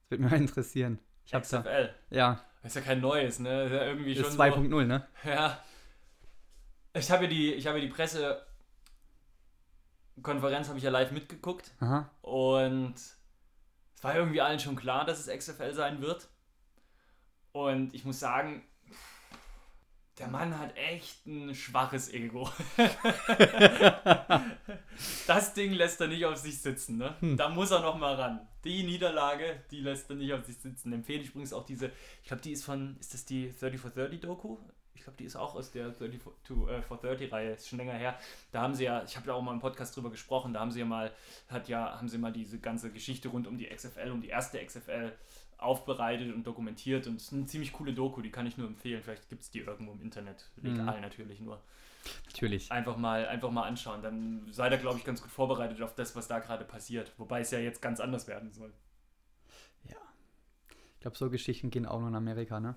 Das 0.02 0.12
würde 0.12 0.24
mich 0.24 0.32
mal 0.32 0.42
interessieren. 0.42 1.00
Ich 1.26 1.34
hab's 1.34 1.50
da. 1.50 1.62
XFL. 1.62 1.90
Ja, 2.10 2.42
Ist 2.64 2.76
ja 2.76 2.82
kein 2.82 3.02
neues, 3.02 3.40
ne? 3.40 3.66
Ist 3.66 3.72
ja 3.72 3.86
irgendwie 3.86 4.14
ist 4.14 4.22
schon 4.22 4.32
so, 4.32 4.42
2.0, 4.42 4.86
ne? 4.86 5.08
Ja. 5.24 5.60
Ich 6.94 7.12
habe 7.12 7.26
ja 7.26 7.30
die, 7.30 7.54
ich 7.54 7.68
habe 7.68 7.80
ja 7.80 7.86
die 7.86 7.92
Pressekonferenz 7.92 10.68
habe 10.68 10.78
ich 10.78 10.84
ja 10.84 10.90
live 10.90 11.12
mitgeguckt 11.12 11.72
Aha. 11.80 12.10
und 12.22 12.96
es 12.96 14.04
war 14.04 14.16
irgendwie 14.16 14.42
allen 14.42 14.60
schon 14.60 14.76
klar, 14.76 15.06
dass 15.06 15.26
es 15.26 15.38
XFL 15.38 15.74
sein 15.74 16.02
wird. 16.02 16.28
Und 17.52 17.94
ich 17.94 18.06
muss 18.06 18.20
sagen, 18.20 18.64
der 20.20 20.28
Mann 20.28 20.58
hat 20.58 20.76
echt 20.76 21.26
ein 21.28 21.54
schwaches 21.54 22.12
Ego. 22.12 22.50
das 25.28 25.54
Ding 25.54 25.74
lässt 25.74 26.02
er 26.02 26.08
nicht 26.08 26.26
auf 26.26 26.38
sich 26.38 26.60
sitzen. 26.60 26.98
Ne? 26.98 27.16
Hm. 27.20 27.38
Da 27.38 27.50
muss 27.50 27.72
er 27.72 27.82
noch 27.82 27.98
mal 27.98 28.16
ran. 28.16 28.48
Die 28.64 28.84
Niederlage, 28.84 29.64
die 29.70 29.82
lässt 29.82 30.10
er 30.10 30.16
nicht 30.16 30.34
auf 30.34 30.44
sich 30.44 30.58
sitzen. 30.58 30.92
Empfehle 30.92 31.22
ich 31.22 31.30
übrigens 31.30 31.54
auch 31.54 31.66
diese, 31.66 31.92
ich 32.22 32.28
glaube, 32.28 32.42
die 32.42 32.52
ist 32.52 32.66
von, 32.66 32.98
ist 33.00 33.14
das 33.14 33.26
die 33.26 33.54
30 33.60 33.80
for 33.80 33.92
30 33.92 34.20
Doku? 34.20 34.58
Ich 34.96 35.04
glaube, 35.04 35.18
die 35.18 35.26
ist 35.26 35.36
auch 35.36 35.54
aus 35.54 35.72
der 35.72 35.90
30 35.90 36.20
for, 36.20 36.34
to, 36.44 36.68
uh, 36.68 36.82
for 36.82 36.98
30 36.98 37.32
Reihe, 37.32 37.52
ist 37.52 37.70
schon 37.70 37.78
länger 37.78 37.94
her. 37.94 38.18
Da 38.52 38.62
haben 38.62 38.74
sie 38.74 38.86
ja, 38.86 39.04
ich 39.04 39.16
habe 39.16 39.28
da 39.28 39.34
auch 39.34 39.42
mal 39.44 39.54
im 39.54 39.60
Podcast 39.60 39.96
drüber 39.96 40.10
gesprochen, 40.10 40.54
da 40.54 40.60
haben 40.60 40.72
sie 40.72 40.80
ja 40.80 40.86
mal, 40.86 41.14
hat 41.48 41.70
ja, 41.70 41.96
haben 41.96 42.10
sie 42.10 42.18
mal 42.18 42.34
diese 42.34 42.60
ganze 42.60 42.92
Geschichte 42.92 43.30
rund 43.30 43.46
um 43.46 43.58
die 43.58 43.68
XFL, 43.68 44.10
um 44.12 44.22
die 44.22 44.30
erste 44.30 44.58
XFL 44.58 45.14
aufbereitet 45.58 46.34
und 46.34 46.46
dokumentiert 46.46 47.08
und 47.08 47.16
es 47.16 47.24
ist 47.24 47.34
eine 47.34 47.46
ziemlich 47.46 47.74
coole 47.74 47.94
Doku, 47.94 48.22
die 48.22 48.32
kann 48.32 48.46
ich 48.46 48.58
nur 48.58 48.68
empfehlen. 48.68 49.02
Vielleicht 49.02 49.28
gibt 49.30 49.42
es 49.42 49.50
die 49.50 49.60
irgendwo 49.60 49.94
im 49.94 50.02
Internet, 50.02 50.50
legal 50.62 50.96
mhm. 50.96 51.02
natürlich 51.02 51.40
nur. 51.40 51.62
Natürlich. 52.28 52.72
Einfach 52.72 52.98
mal, 52.98 53.28
einfach 53.28 53.52
mal 53.52 53.64
anschauen. 53.64 54.02
Dann 54.02 54.48
seid 54.52 54.72
ihr, 54.72 54.78
glaube 54.78 54.98
ich, 54.98 55.04
ganz 55.04 55.22
gut 55.22 55.32
vorbereitet 55.32 55.82
auf 55.82 55.96
das, 55.96 56.16
was 56.16 56.28
da 56.28 56.40
gerade 56.40 56.64
passiert. 56.64 57.12
Wobei 57.18 57.42
es 57.42 57.52
ja 57.52 57.60
jetzt 57.60 57.82
ganz 57.82 58.00
anders 58.00 58.28
werden 58.28 58.52
soll. 58.52 58.72
Ja. 59.84 59.98
Ich 60.96 61.02
glaube, 61.02 61.18
so 61.18 61.30
Geschichten 61.30 61.70
gehen 61.70 61.86
auch 61.86 62.00
nur 62.00 62.10
in 62.10 62.16
Amerika, 62.16 62.60
ne? 62.60 62.76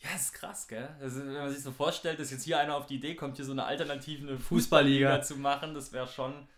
Ja, 0.00 0.10
das 0.12 0.22
ist 0.22 0.32
krass, 0.34 0.68
gell? 0.68 0.88
Also, 1.00 1.20
wenn 1.20 1.32
man 1.32 1.50
sich 1.50 1.62
so 1.62 1.70
vorstellt, 1.70 2.18
dass 2.18 2.30
jetzt 2.30 2.44
hier 2.44 2.58
einer 2.58 2.76
auf 2.76 2.86
die 2.86 2.96
Idee 2.96 3.14
kommt, 3.14 3.36
hier 3.36 3.44
so 3.44 3.52
eine 3.52 3.64
alternative 3.64 4.38
Fußballliga, 4.38 4.48
Fußballliga 4.48 5.22
zu 5.22 5.36
machen, 5.36 5.74
das 5.74 5.92
wäre 5.92 6.08
schon. 6.08 6.48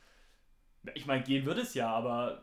Ich 0.95 1.07
meine, 1.07 1.23
gehen 1.25 1.45
würde 1.45 1.61
es 1.61 1.75
ja, 1.75 1.91
aber 1.91 2.43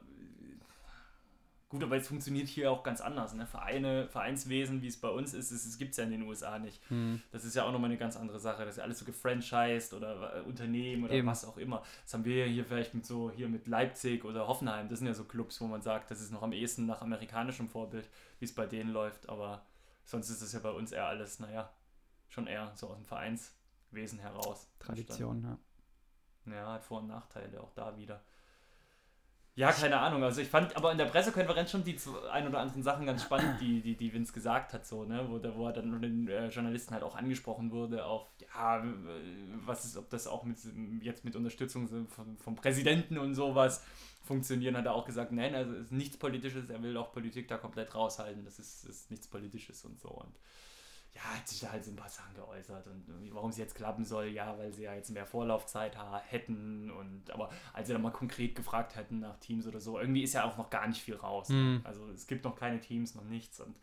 Gut, 1.74 1.82
aber 1.82 1.98
es 1.98 2.08
funktioniert 2.08 2.48
hier 2.48 2.72
auch 2.72 2.84
ganz 2.84 3.02
anders. 3.02 3.34
Ne? 3.34 3.48
Vereine, 3.48 4.08
Vereinswesen, 4.08 4.84
wie 4.84 4.88
es 4.88 5.02
bei 5.02 5.10
uns 5.10 5.34
ist, 5.34 5.50
es, 5.50 5.76
gibt 5.80 5.90
es 5.90 5.98
ja 5.98 6.04
in 6.04 6.12
den 6.12 6.22
USA 6.22 6.60
nicht. 6.60 6.80
Hm. 6.90 7.20
Das 7.32 7.46
ist 7.46 7.56
ja 7.56 7.64
auch 7.64 7.72
nochmal 7.72 7.90
eine 7.90 7.98
ganz 7.98 8.16
andere 8.16 8.40
Sache. 8.40 8.64
Das 8.64 8.76
ist 8.76 8.78
ja 8.78 8.84
alles 8.84 9.00
so 9.00 9.06
gefranchised 9.06 9.92
oder 9.96 10.36
äh, 10.36 10.42
Unternehmen 10.42 11.06
oder 11.06 11.14
Eben. 11.16 11.28
was 11.28 11.44
auch 11.46 11.58
immer. 11.58 11.82
Das 12.04 12.14
haben 12.14 12.26
wir 12.26 12.46
hier 12.46 12.64
vielleicht 12.64 12.94
mit 12.94 13.08
so, 13.08 13.32
hier 13.32 13.50
mit 13.50 13.66
Leipzig 13.66 14.24
oder 14.24 14.48
Hoffenheim. 14.48 14.88
Das 14.88 15.00
sind 15.00 15.08
ja 15.08 15.16
so 15.16 15.24
Clubs, 15.24 15.60
wo 15.62 15.66
man 15.66 15.82
sagt, 15.82 16.12
das 16.12 16.22
ist 16.22 16.32
noch 16.32 16.44
am 16.44 16.52
ehesten 16.52 16.86
nach 16.86 17.02
amerikanischem 17.02 17.68
Vorbild, 17.68 18.08
wie 18.38 18.46
es 18.46 18.54
bei 18.54 18.68
denen 18.68 18.92
läuft. 18.92 19.28
Aber 19.28 19.66
sonst 20.06 20.30
ist 20.30 20.44
es 20.44 20.54
ja 20.54 20.60
bei 20.60 20.70
uns 20.70 20.92
eher 20.92 21.08
alles, 21.08 21.40
naja, 21.40 21.74
schon 22.30 22.46
eher 22.46 22.72
so 22.76 22.90
aus 22.90 22.98
dem 22.98 23.08
Vereinswesen 23.08 24.20
heraus. 24.20 24.70
Tradition, 24.78 25.42
ja. 25.42 26.54
Ja, 26.54 26.74
hat 26.74 26.84
Vor- 26.84 27.00
und 27.00 27.08
Nachteile 27.08 27.62
auch 27.62 27.72
da 27.72 27.98
wieder. 27.98 28.22
Ja, 29.56 29.72
keine 29.72 30.00
Ahnung. 30.00 30.24
Also 30.24 30.42
ich 30.42 30.48
fand 30.48 30.76
aber 30.76 30.92
in 30.92 30.98
der 30.98 31.06
Pressekonferenz 31.06 31.70
schon 31.70 31.84
die 31.84 31.96
ein 32.32 32.48
oder 32.48 32.60
anderen 32.60 32.82
Sachen 32.82 33.06
ganz 33.06 33.22
spannend, 33.22 33.62
die, 33.62 33.82
die, 33.82 33.96
die 33.96 34.12
Vince 34.12 34.34
gesagt 34.34 34.74
hat, 34.74 34.88
so, 34.88 35.04
ne? 35.04 35.28
wo, 35.30 35.39
wo 35.56 35.68
er 35.68 35.74
dann 35.74 36.02
den 36.02 36.28
äh, 36.28 36.48
Journalisten 36.48 36.96
halt 36.96 37.04
auch 37.04 37.16
angesprochen 37.16 37.72
wurde 37.72 38.04
auf, 38.04 38.26
ja, 38.42 38.84
was 39.63 39.86
ist, 39.86 39.98
ob 39.98 40.10
das 40.10 40.26
auch 40.26 40.44
mit 40.44 40.58
jetzt 41.02 41.24
mit 41.24 41.36
Unterstützung 41.36 41.88
von, 42.08 42.38
vom 42.38 42.56
Präsidenten 42.56 43.20
und 43.20 43.36
sowas 43.36 43.84
funktionieren, 44.24 44.76
hat 44.76 44.86
er 44.86 44.96
auch 44.96 45.06
gesagt, 45.06 45.32
nein, 45.32 45.54
also 45.54 45.74
ist 45.74 45.92
nichts 45.92 46.18
Politisches, 46.18 46.70
er 46.70 46.82
will 46.82 46.98
auch 46.98 47.12
Politik 47.12 47.48
da 47.48 47.58
komplett 47.58 47.94
raushalten, 47.94 48.44
das 48.46 48.58
ist, 48.58 48.86
ist 48.86 49.12
nichts 49.12 49.28
Politisches 49.28 49.86
und 49.86 50.00
so. 50.00 50.10
Und 50.10 50.34
ja, 51.15 51.21
hat 51.21 51.47
sich 51.47 51.60
da 51.60 51.71
halt 51.71 51.86
so 51.86 51.91
ein 51.91 51.95
paar 51.95 52.10
Sachen 52.10 52.34
geäußert 52.34 52.88
und 52.88 53.06
warum 53.34 53.52
es 53.52 53.58
jetzt 53.58 53.76
klappen 53.76 54.04
soll, 54.04 54.28
ja, 54.28 54.58
weil 54.58 54.73
sie 54.73 54.84
ja 54.84 54.95
jetzt 54.95 55.12
mehr 55.12 55.28
Vorlaufzeit 55.28 55.95
hätten 56.28 56.89
und 56.89 57.30
aber 57.30 57.49
als 57.71 57.88
sie 57.88 57.93
dann 57.93 58.02
mal 58.02 58.12
konkret 58.12 58.56
gefragt 58.56 58.95
hätten 58.95 59.19
nach 59.19 59.38
Teams 59.38 59.67
oder 59.67 59.80
so, 59.80 59.99
irgendwie 59.99 60.23
ist 60.23 60.34
ja 60.34 60.45
auch 60.45 60.58
noch 60.58 60.69
gar 60.69 60.88
nicht 60.88 61.02
viel 61.02 61.15
raus. 61.15 61.49
Mhm. 61.49 61.82
Also 61.84 62.10
es 62.10 62.26
gibt 62.26 62.43
noch 62.43 62.56
keine 62.56 62.80
Teams, 62.80 63.13
noch 63.13 63.26
nichts 63.26 63.60
und 63.60 63.80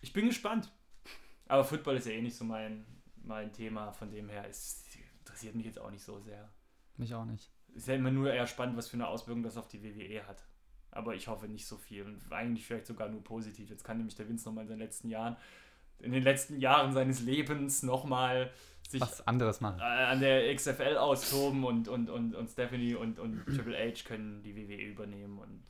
ich 0.00 0.12
bin 0.12 0.26
gespannt. 0.26 0.72
Aber 1.46 1.64
Football 1.64 1.96
ist 1.96 2.06
ja 2.06 2.12
eh 2.12 2.22
nicht 2.22 2.36
so 2.36 2.44
mein, 2.44 2.86
mein 3.22 3.52
Thema, 3.52 3.92
von 3.92 4.10
dem 4.10 4.30
her 4.30 4.46
es 4.48 4.84
interessiert 5.18 5.54
mich 5.54 5.66
jetzt 5.66 5.78
auch 5.78 5.90
nicht 5.90 6.02
so 6.02 6.18
sehr. 6.18 6.50
Mich 6.96 7.14
auch 7.14 7.26
nicht. 7.26 7.50
Ist 7.74 7.88
ja 7.88 7.94
immer 7.94 8.10
nur 8.10 8.32
eher 8.32 8.46
spannend, 8.46 8.76
was 8.76 8.88
für 8.88 8.94
eine 8.94 9.08
Auswirkung 9.08 9.42
das 9.42 9.58
auf 9.58 9.68
die 9.68 9.82
WWE 9.82 10.26
hat. 10.26 10.46
Aber 10.90 11.14
ich 11.14 11.28
hoffe 11.28 11.48
nicht 11.48 11.66
so 11.66 11.76
viel 11.76 12.04
und 12.04 12.32
eigentlich 12.32 12.64
vielleicht 12.66 12.86
sogar 12.86 13.08
nur 13.08 13.22
positiv. 13.22 13.68
Jetzt 13.68 13.82
kann 13.84 13.96
nämlich 13.98 14.14
der 14.14 14.28
Vince 14.28 14.48
nochmal 14.48 14.62
in 14.62 14.68
seinen 14.68 14.78
letzten 14.78 15.10
Jahren 15.10 15.36
in 16.00 16.12
den 16.12 16.22
letzten 16.22 16.58
Jahren 16.58 16.92
seines 16.92 17.20
Lebens 17.20 17.82
nochmal 17.82 18.50
sich 18.88 19.00
was 19.00 19.26
anderes 19.26 19.60
machen. 19.60 19.80
Äh, 19.80 19.82
an 19.82 20.20
der 20.20 20.54
XFL 20.54 20.96
austoben 20.96 21.64
und, 21.64 21.88
und, 21.88 22.10
und, 22.10 22.34
und 22.34 22.50
Stephanie 22.50 22.94
und, 22.94 23.18
und 23.18 23.44
Triple 23.46 23.76
H 23.76 24.04
können 24.06 24.42
die 24.42 24.54
WWE 24.56 24.82
übernehmen 24.82 25.38
und 25.38 25.64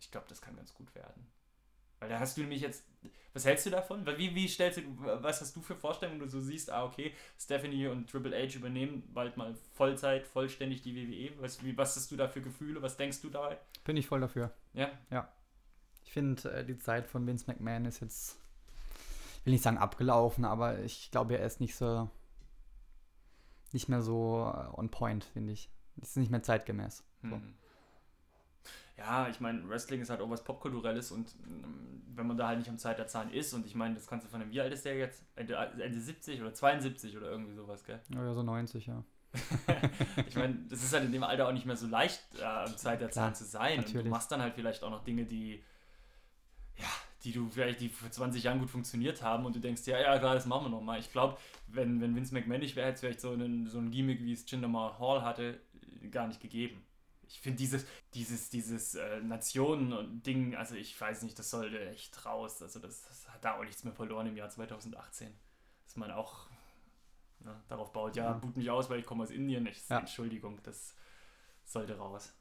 ich 0.00 0.10
glaube, 0.10 0.26
das 0.28 0.40
kann 0.40 0.56
ganz 0.56 0.74
gut 0.74 0.94
werden. 0.94 1.26
Weil 2.00 2.08
da 2.08 2.18
hast 2.18 2.36
du 2.36 2.40
nämlich 2.40 2.62
jetzt, 2.62 2.84
was 3.34 3.44
hältst 3.44 3.66
du 3.66 3.70
davon? 3.70 4.06
Wie, 4.16 4.34
wie 4.34 4.48
stellst 4.48 4.78
du, 4.78 4.82
was 4.98 5.40
hast 5.42 5.54
du 5.54 5.60
für 5.60 5.76
Vorstellungen, 5.76 6.18
wenn 6.18 6.26
du 6.26 6.32
so 6.32 6.40
siehst, 6.40 6.70
ah, 6.70 6.84
okay, 6.84 7.14
Stephanie 7.38 7.86
und 7.88 8.10
Triple 8.10 8.34
H 8.34 8.56
übernehmen 8.56 9.02
bald 9.12 9.36
mal 9.36 9.54
Vollzeit, 9.74 10.26
vollständig 10.26 10.82
die 10.82 10.96
WWE? 10.96 11.40
Was, 11.42 11.62
wie, 11.62 11.76
was 11.76 11.94
hast 11.96 12.10
du 12.10 12.16
da 12.16 12.26
für 12.26 12.40
Gefühle? 12.40 12.80
Was 12.80 12.96
denkst 12.96 13.20
du 13.20 13.28
dabei? 13.28 13.58
Bin 13.84 13.98
ich 13.98 14.06
voll 14.06 14.20
dafür. 14.20 14.50
Ja? 14.72 14.90
Ja. 15.10 15.30
Ich 16.02 16.12
finde, 16.12 16.50
äh, 16.50 16.64
die 16.64 16.78
Zeit 16.78 17.06
von 17.06 17.26
Vince 17.26 17.44
McMahon 17.46 17.84
ist 17.84 18.00
jetzt 18.00 18.38
will 19.44 19.52
nicht 19.52 19.62
sagen 19.62 19.78
abgelaufen, 19.78 20.44
aber 20.44 20.80
ich 20.80 21.10
glaube, 21.10 21.38
er 21.38 21.46
ist 21.46 21.60
nicht 21.60 21.74
so, 21.74 22.10
nicht 23.72 23.88
mehr 23.88 24.02
so 24.02 24.52
äh, 24.54 24.78
on 24.78 24.90
point, 24.90 25.24
finde 25.24 25.52
ich. 25.52 25.70
Ist 26.00 26.16
nicht 26.16 26.30
mehr 26.30 26.42
zeitgemäß. 26.42 27.04
So. 27.22 27.30
Hm. 27.30 27.54
Ja, 28.96 29.28
ich 29.28 29.40
meine, 29.40 29.66
Wrestling 29.68 30.02
ist 30.02 30.10
halt 30.10 30.20
auch 30.20 30.28
was 30.28 30.44
Popkulturelles 30.44 31.10
und 31.10 31.34
ähm, 31.46 32.02
wenn 32.14 32.26
man 32.26 32.36
da 32.36 32.48
halt 32.48 32.58
nicht 32.58 32.68
am 32.68 32.76
Zeit 32.76 32.98
der 32.98 33.06
Zahlen 33.06 33.32
ist 33.32 33.54
und 33.54 33.64
ich 33.64 33.74
meine, 33.74 33.94
das 33.94 34.06
kannst 34.06 34.26
du 34.26 34.30
von 34.30 34.40
dem, 34.40 34.50
wie 34.50 34.60
alt 34.60 34.72
ist 34.74 34.84
der 34.84 34.96
jetzt? 34.96 35.24
Ende, 35.36 35.56
Ende 35.56 35.98
70 35.98 36.40
oder 36.42 36.52
72 36.52 37.16
oder 37.16 37.30
irgendwie 37.30 37.54
sowas, 37.54 37.82
gell? 37.84 37.98
Ja, 38.10 38.34
so 38.34 38.42
90, 38.42 38.86
ja. 38.86 39.02
ich 40.26 40.34
meine, 40.34 40.54
das 40.68 40.82
ist 40.82 40.92
halt 40.92 41.04
in 41.04 41.12
dem 41.12 41.22
Alter 41.22 41.48
auch 41.48 41.52
nicht 41.52 41.64
mehr 41.64 41.76
so 41.76 41.86
leicht, 41.86 42.20
äh, 42.38 42.44
am 42.44 42.76
Zeit 42.76 43.00
der 43.00 43.10
Zahlen 43.10 43.34
zu 43.34 43.44
sein. 43.44 43.78
Natürlich. 43.78 43.98
Und 43.98 44.04
du 44.04 44.10
machst 44.10 44.30
dann 44.32 44.42
halt 44.42 44.54
vielleicht 44.54 44.82
auch 44.82 44.90
noch 44.90 45.04
Dinge, 45.04 45.24
die 45.24 45.62
ja, 46.76 46.88
die 47.24 47.32
du 47.32 47.48
vielleicht 47.50 47.80
die 47.80 47.88
vor 47.88 48.10
20 48.10 48.42
Jahren 48.42 48.58
gut 48.58 48.70
funktioniert 48.70 49.22
haben 49.22 49.44
und 49.44 49.54
du 49.54 49.60
denkst, 49.60 49.86
ja, 49.86 50.00
ja, 50.00 50.18
klar, 50.18 50.34
das 50.34 50.46
machen 50.46 50.66
wir 50.66 50.70
nochmal. 50.70 51.00
Ich 51.00 51.12
glaube, 51.12 51.36
wenn, 51.68 52.00
wenn 52.00 52.16
Vince 52.16 52.34
McMahon 52.34 52.60
nicht 52.60 52.76
wäre, 52.76 52.86
hätte 52.86 52.94
es 52.94 53.00
vielleicht 53.00 53.20
so, 53.20 53.30
einen, 53.32 53.66
so 53.66 53.78
ein 53.78 53.90
Gimmick, 53.90 54.22
wie 54.22 54.32
es 54.32 54.50
Jinder 54.50 54.68
Mahal 54.68 54.98
Hall 54.98 55.22
hatte, 55.22 55.60
gar 56.10 56.26
nicht 56.26 56.40
gegeben. 56.40 56.82
Ich 57.28 57.40
finde 57.40 57.58
dieses, 57.58 57.86
dieses, 58.14 58.50
dieses 58.50 58.94
äh, 58.96 59.20
Nationen 59.20 59.92
und 59.92 60.26
Ding, 60.26 60.56
also 60.56 60.74
ich 60.74 61.00
weiß 61.00 61.22
nicht, 61.22 61.38
das 61.38 61.50
sollte 61.50 61.88
echt 61.90 62.24
raus. 62.24 62.60
Also 62.60 62.80
das, 62.80 63.02
das 63.02 63.28
hat 63.28 63.44
da 63.44 63.56
auch 63.56 63.64
nichts 63.64 63.84
mehr 63.84 63.92
verloren 63.92 64.26
im 64.26 64.36
Jahr 64.36 64.48
2018. 64.48 65.32
Dass 65.84 65.96
man 65.96 66.10
auch 66.10 66.48
ne, 67.40 67.54
darauf 67.68 67.92
baut, 67.92 68.16
ja, 68.16 68.32
boot 68.32 68.56
mich 68.56 68.70
aus, 68.70 68.90
weil 68.90 69.00
ich 69.00 69.06
komme 69.06 69.22
aus 69.22 69.30
Indien. 69.30 69.66
Ich, 69.66 69.88
ja. 69.88 70.00
Entschuldigung, 70.00 70.58
das 70.64 70.94
sollte 71.64 71.96
raus. 71.98 72.34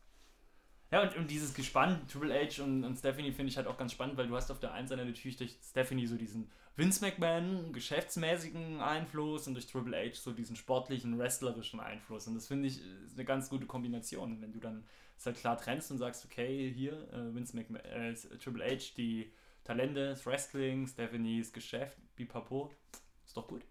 Ja, 0.92 1.04
und, 1.04 1.16
und 1.16 1.30
dieses 1.30 1.54
Gespann, 1.54 2.08
Triple 2.08 2.34
H 2.34 2.64
und, 2.64 2.84
und 2.84 2.98
Stephanie 2.98 3.32
finde 3.32 3.52
ich 3.52 3.58
halt 3.58 3.68
auch 3.68 3.78
ganz 3.78 3.92
spannend, 3.92 4.18
weil 4.18 4.28
du 4.28 4.36
hast 4.36 4.50
auf 4.50 4.60
der 4.60 4.74
einen 4.74 4.88
Seite 4.88 5.06
natürlich 5.06 5.38
durch 5.38 5.58
Stephanie 5.64 6.08
so 6.08 6.16
diesen 6.16 6.50
Vince 6.76 7.06
McMahon 7.06 7.74
geschäftsmäßigen 7.74 8.82
Einfluss 8.82 9.48
und 9.48 9.54
durch 9.54 9.68
Triple 9.68 9.96
H 9.96 10.16
so 10.16 10.32
diesen 10.32 10.56
sportlichen, 10.56 11.20
wrestlerischen 11.20 11.80
Einfluss. 11.80 12.26
Und 12.28 12.36
das 12.36 12.48
finde 12.48 12.68
ich 12.70 12.82
ist 13.06 13.16
eine 13.16 13.26
ganz 13.26 13.50
gute 13.50 13.68
Kombination, 13.68 14.42
wenn 14.42 14.52
du 14.52 14.60
dann 14.60 14.84
es 15.18 15.26
halt 15.26 15.38
klar 15.38 15.58
trennst 15.58 15.92
und 15.92 15.98
sagst, 15.98 16.26
okay, 16.26 16.72
hier 16.72 16.94
äh, 17.14 17.36
Vince 17.36 17.56
McMahon, 17.56 17.86
äh, 17.86 18.14
Triple 18.14 18.66
H, 18.66 18.94
die 18.98 19.32
Talente, 19.64 20.10
das 20.10 20.26
Wrestling, 20.26 20.88
Stephanies 20.88 21.54
Geschäft, 21.54 21.98
Bipapo, 22.16 22.72
ist 23.26 23.38
doch 23.38 23.48
gut. 23.48 23.64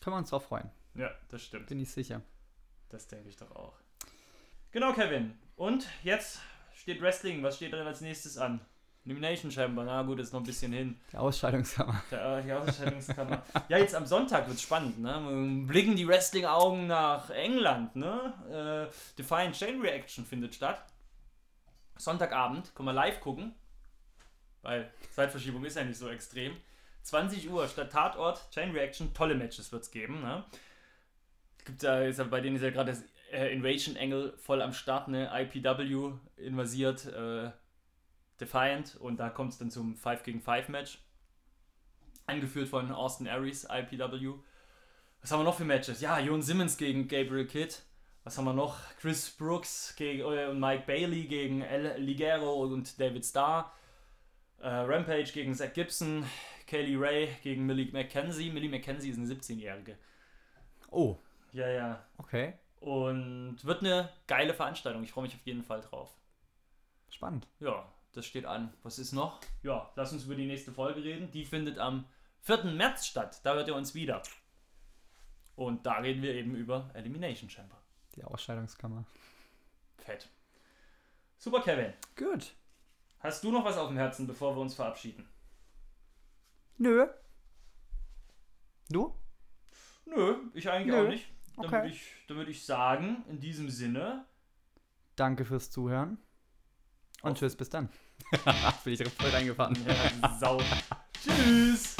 Können 0.00 0.14
wir 0.14 0.18
uns 0.18 0.30
drauf 0.30 0.44
freuen. 0.44 0.70
Ja, 0.94 1.10
das 1.28 1.42
stimmt. 1.42 1.66
Bin 1.66 1.80
ich 1.80 1.90
sicher. 1.90 2.22
Das 2.90 3.08
denke 3.08 3.30
ich 3.30 3.36
doch 3.36 3.50
auch. 3.56 3.78
Genau, 4.70 4.92
Kevin. 4.92 5.38
Und 5.56 5.88
jetzt 6.02 6.40
steht 6.82 7.00
Wrestling. 7.00 7.42
Was 7.42 7.56
steht 7.56 7.72
dann 7.72 7.86
als 7.86 8.00
nächstes 8.00 8.36
an? 8.36 8.60
Elimination 9.04 9.50
Chamber, 9.50 9.82
na 9.82 10.02
gut, 10.02 10.20
ist 10.20 10.32
noch 10.32 10.40
ein 10.40 10.46
bisschen 10.46 10.72
hin. 10.72 11.00
Die 11.10 11.16
Ausscheidungskammer. 11.16 12.02
Der, 12.10 12.38
äh, 12.38 12.42
die 12.42 12.52
Ausscheidungskammer. 12.52 13.42
ja, 13.68 13.78
jetzt 13.78 13.96
am 13.96 14.06
Sonntag 14.06 14.46
wird 14.46 14.56
es 14.56 14.62
spannend, 14.62 15.00
ne? 15.00 15.64
Blicken 15.66 15.96
die 15.96 16.06
Wrestling-Augen 16.06 16.86
nach 16.86 17.30
England, 17.30 17.96
ne? 17.96 18.88
Äh, 18.88 18.94
Defiant 19.18 19.56
Chain 19.56 19.80
Reaction 19.80 20.24
findet 20.24 20.54
statt. 20.54 20.84
Sonntagabend, 21.96 22.74
können 22.76 22.88
wir 22.88 22.92
live 22.92 23.20
gucken. 23.20 23.54
Weil 24.62 24.92
Zeitverschiebung 25.10 25.64
ist 25.64 25.76
ja 25.76 25.82
nicht 25.82 25.98
so 25.98 26.08
extrem. 26.08 26.56
20 27.02 27.50
Uhr 27.50 27.66
statt 27.66 27.90
Tatort, 27.90 28.48
Chain 28.52 28.70
Reaction, 28.70 29.12
tolle 29.12 29.34
Matches 29.34 29.72
wird 29.72 29.82
es 29.82 29.90
geben, 29.90 30.22
ne? 30.22 30.44
Gibt 31.64 31.82
ja, 31.82 32.02
ist 32.02 32.18
ja, 32.18 32.24
bei 32.24 32.40
denen 32.40 32.56
ist 32.56 32.62
ja 32.62 32.70
gerade 32.70 32.92
das 32.92 33.02
äh, 33.32 33.52
Invasion 33.52 33.96
Angle 33.96 34.36
voll 34.36 34.62
am 34.62 34.72
Start, 34.72 35.08
ne? 35.08 35.30
IPW 35.32 36.12
invasiert 36.36 37.06
äh, 37.06 37.50
Defiant 38.40 38.96
und 38.96 39.18
da 39.18 39.30
kommt 39.30 39.52
es 39.52 39.58
dann 39.58 39.70
zum 39.70 39.96
5 39.96 40.22
gegen 40.22 40.40
5 40.40 40.68
Match. 40.68 40.98
Angeführt 42.26 42.68
von 42.68 42.92
Austin 42.92 43.28
Aries, 43.28 43.66
IPW. 43.70 44.34
Was 45.20 45.30
haben 45.30 45.40
wir 45.40 45.44
noch 45.44 45.56
für 45.56 45.64
Matches? 45.64 46.00
Ja, 46.00 46.18
Jon 46.18 46.42
Simmons 46.42 46.76
gegen 46.76 47.08
Gabriel 47.08 47.46
Kidd. 47.46 47.76
Was 48.24 48.38
haben 48.38 48.44
wir 48.44 48.52
noch? 48.52 48.78
Chris 49.00 49.30
Brooks 49.30 49.94
gegen, 49.96 50.20
äh, 50.20 50.46
und 50.46 50.60
Mike 50.60 50.84
Bailey 50.86 51.24
gegen 51.24 51.62
El 51.62 52.00
Ligero 52.00 52.62
und 52.62 52.98
David 53.00 53.24
Starr. 53.24 53.72
Äh, 54.60 54.68
Rampage 54.68 55.32
gegen 55.32 55.54
Zack 55.54 55.74
Gibson, 55.74 56.24
Kaylee 56.68 56.96
Ray 56.96 57.28
gegen 57.42 57.66
Millie 57.66 57.90
McKenzie. 57.90 58.50
Millie 58.50 58.70
McKenzie 58.70 59.10
ist 59.10 59.18
eine 59.18 59.26
17-Jährige. 59.26 59.96
Oh, 60.90 61.18
Ja, 61.52 61.68
ja. 61.68 62.06
okay. 62.18 62.54
Und 62.82 63.64
wird 63.64 63.80
eine 63.80 64.08
geile 64.26 64.54
Veranstaltung. 64.54 65.04
Ich 65.04 65.12
freue 65.12 65.22
mich 65.22 65.34
auf 65.36 65.46
jeden 65.46 65.62
Fall 65.62 65.82
drauf. 65.82 66.10
Spannend. 67.10 67.46
Ja, 67.60 67.88
das 68.12 68.26
steht 68.26 68.44
an. 68.44 68.74
Was 68.82 68.98
ist 68.98 69.12
noch? 69.12 69.40
Ja, 69.62 69.92
lass 69.94 70.12
uns 70.12 70.24
über 70.24 70.34
die 70.34 70.46
nächste 70.46 70.72
Folge 70.72 71.04
reden. 71.04 71.30
Die 71.30 71.44
findet 71.44 71.78
am 71.78 72.06
4. 72.40 72.64
März 72.64 73.06
statt. 73.06 73.40
Da 73.44 73.54
hört 73.54 73.68
ihr 73.68 73.76
uns 73.76 73.94
wieder. 73.94 74.20
Und 75.54 75.86
da 75.86 75.98
reden 75.98 76.22
wir 76.22 76.34
eben 76.34 76.56
über 76.56 76.90
Elimination 76.94 77.48
Chamber. 77.48 77.80
Die 78.16 78.24
Ausscheidungskammer. 78.24 79.04
Fett. 79.98 80.28
Super, 81.38 81.60
Kevin. 81.60 81.92
Gut. 82.16 82.52
Hast 83.20 83.44
du 83.44 83.52
noch 83.52 83.64
was 83.64 83.78
auf 83.78 83.88
dem 83.88 83.96
Herzen, 83.96 84.26
bevor 84.26 84.56
wir 84.56 84.60
uns 84.60 84.74
verabschieden? 84.74 85.28
Nö. 86.78 87.06
Du? 88.88 89.14
Nö, 90.04 90.34
ich 90.52 90.68
eigentlich 90.68 90.96
Nö. 90.96 91.04
auch 91.04 91.08
nicht. 91.08 91.28
Dann 91.56 91.64
Okay. 91.66 91.72
würde 91.72 91.88
ich, 91.88 92.02
dann 92.28 92.36
würd 92.38 92.48
ich 92.48 92.64
sagen, 92.64 93.24
in 93.28 93.38
diesem 93.40 93.68
Sinne, 93.70 94.24
Danke 95.16 95.44
fürs 95.44 95.70
Zuhören. 95.70 96.16
Und 97.22 97.32
Auf- 97.32 97.38
tschüss, 97.38 97.54
bis 97.54 97.68
dann. 97.68 97.88
Bin 98.84 98.94
ich 98.94 99.08
voll 99.08 99.30
reingefahren. 99.30 99.76
ja, 99.86 100.38
Sau. 100.40 100.60
Tschüss. 101.22 101.91